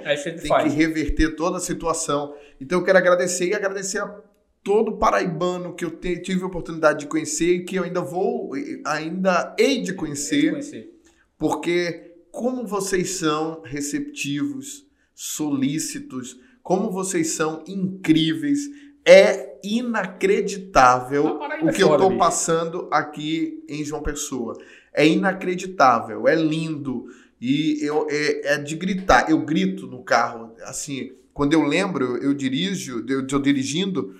[0.41, 0.63] Tem faz.
[0.63, 2.35] que reverter toda a situação.
[2.59, 4.13] Então eu quero agradecer e agradecer a
[4.61, 8.51] todo paraibano que eu te, tive a oportunidade de conhecer e que eu ainda vou,
[8.85, 10.89] ainda hei de conhecer, hei de conhecer.
[11.37, 14.90] porque como vocês são receptivos,
[15.21, 18.67] solícitos, como vocês são incríveis.
[19.05, 24.57] É inacreditável o é que eu estou passando aqui em João Pessoa.
[24.91, 27.05] É inacreditável, é lindo.
[27.39, 29.29] E eu, é, é, de gritar.
[29.29, 34.15] Eu grito no carro, assim, quando eu lembro, eu dirijo, eu estou dirigindo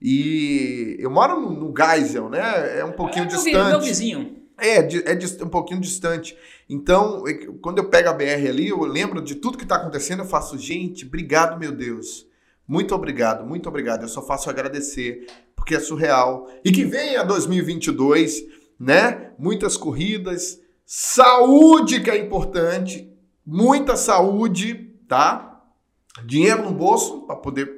[0.00, 2.78] e eu moro no, no Geisel, né?
[2.78, 3.68] É um pouquinho é, distante.
[3.68, 4.36] Meu vizinho.
[4.58, 6.36] É, é um pouquinho distante.
[6.68, 7.22] Então,
[7.60, 10.58] quando eu pego a BR ali, eu lembro de tudo que está acontecendo, eu faço,
[10.58, 12.26] gente, obrigado, meu Deus.
[12.66, 14.02] Muito obrigado, muito obrigado.
[14.02, 16.50] Eu só faço agradecer, porque é surreal.
[16.64, 18.44] E que venha 2022,
[18.78, 19.30] né?
[19.38, 23.12] Muitas corridas, saúde que é importante,
[23.44, 25.64] muita saúde, tá?
[26.24, 27.70] Dinheiro no bolso para poder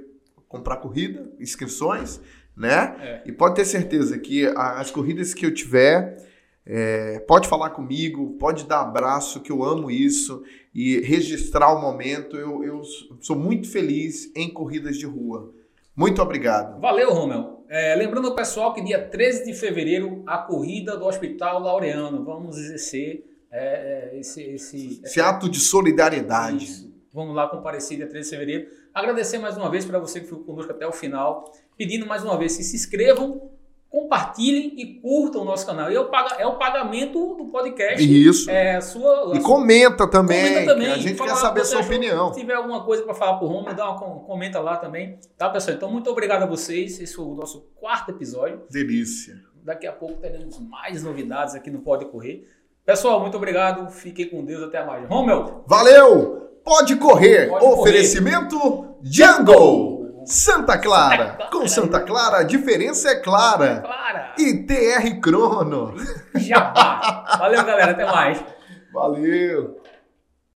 [0.49, 2.21] comprar corrida, inscrições,
[2.57, 2.97] né?
[3.01, 3.23] É.
[3.27, 6.28] E pode ter certeza que as corridas que eu tiver
[6.71, 10.43] é, pode falar comigo, pode dar abraço, que eu amo isso,
[10.75, 12.37] e registrar o momento.
[12.37, 12.83] Eu, eu
[13.21, 15.51] sou muito feliz em corridas de rua.
[15.97, 16.79] Muito obrigado.
[16.79, 17.65] Valeu, Romel.
[17.71, 22.23] É, lembrando o pessoal que dia 13 de fevereiro, a corrida do Hospital Laureano.
[22.23, 26.67] Vamos exercer é, é esse, esse, esse ato de solidariedade.
[26.67, 26.95] Isso.
[27.15, 28.71] Vamos lá comparecer dia 13 de fevereiro.
[28.93, 31.51] Agradecer mais uma vez para você que ficou conosco até o final.
[31.79, 33.51] Pedindo mais uma vez que se inscrevam
[33.91, 35.91] compartilhem e curtam o nosso canal.
[35.91, 36.09] E é o,
[36.39, 38.03] é o pagamento do podcast.
[38.03, 38.51] Isso.
[38.51, 40.49] É, sua, e comenta também.
[40.49, 40.93] Comenta também.
[40.93, 42.33] A gente quer saber a sua opinião.
[42.33, 45.19] Se tiver alguma coisa para falar para o Romulo, dá uma comenta lá também.
[45.37, 45.77] Tá, pessoal?
[45.77, 47.01] Então, muito obrigado a vocês.
[47.01, 48.63] Esse foi o nosso quarto episódio.
[48.71, 49.35] Delícia.
[49.65, 52.47] Daqui a pouco teremos mais novidades aqui no Pode Correr.
[52.85, 53.91] Pessoal, muito obrigado.
[53.91, 54.63] Fiquei com Deus.
[54.63, 55.07] Até mais.
[55.09, 55.65] Romel.
[55.67, 56.39] Valeu!
[56.65, 57.49] Pode correr.
[57.49, 58.89] Pode Oferecimento correr.
[59.03, 59.98] Jungle.
[60.29, 61.17] Santa Clara.
[61.17, 61.51] Santa Clara.
[61.51, 63.81] Com Santa Clara, a diferença é clara.
[63.81, 64.35] clara.
[64.39, 65.95] E TR Crono.
[66.35, 67.25] Jabá.
[67.39, 67.93] Valeu, galera.
[67.93, 68.45] Até mais.
[68.93, 69.81] Valeu.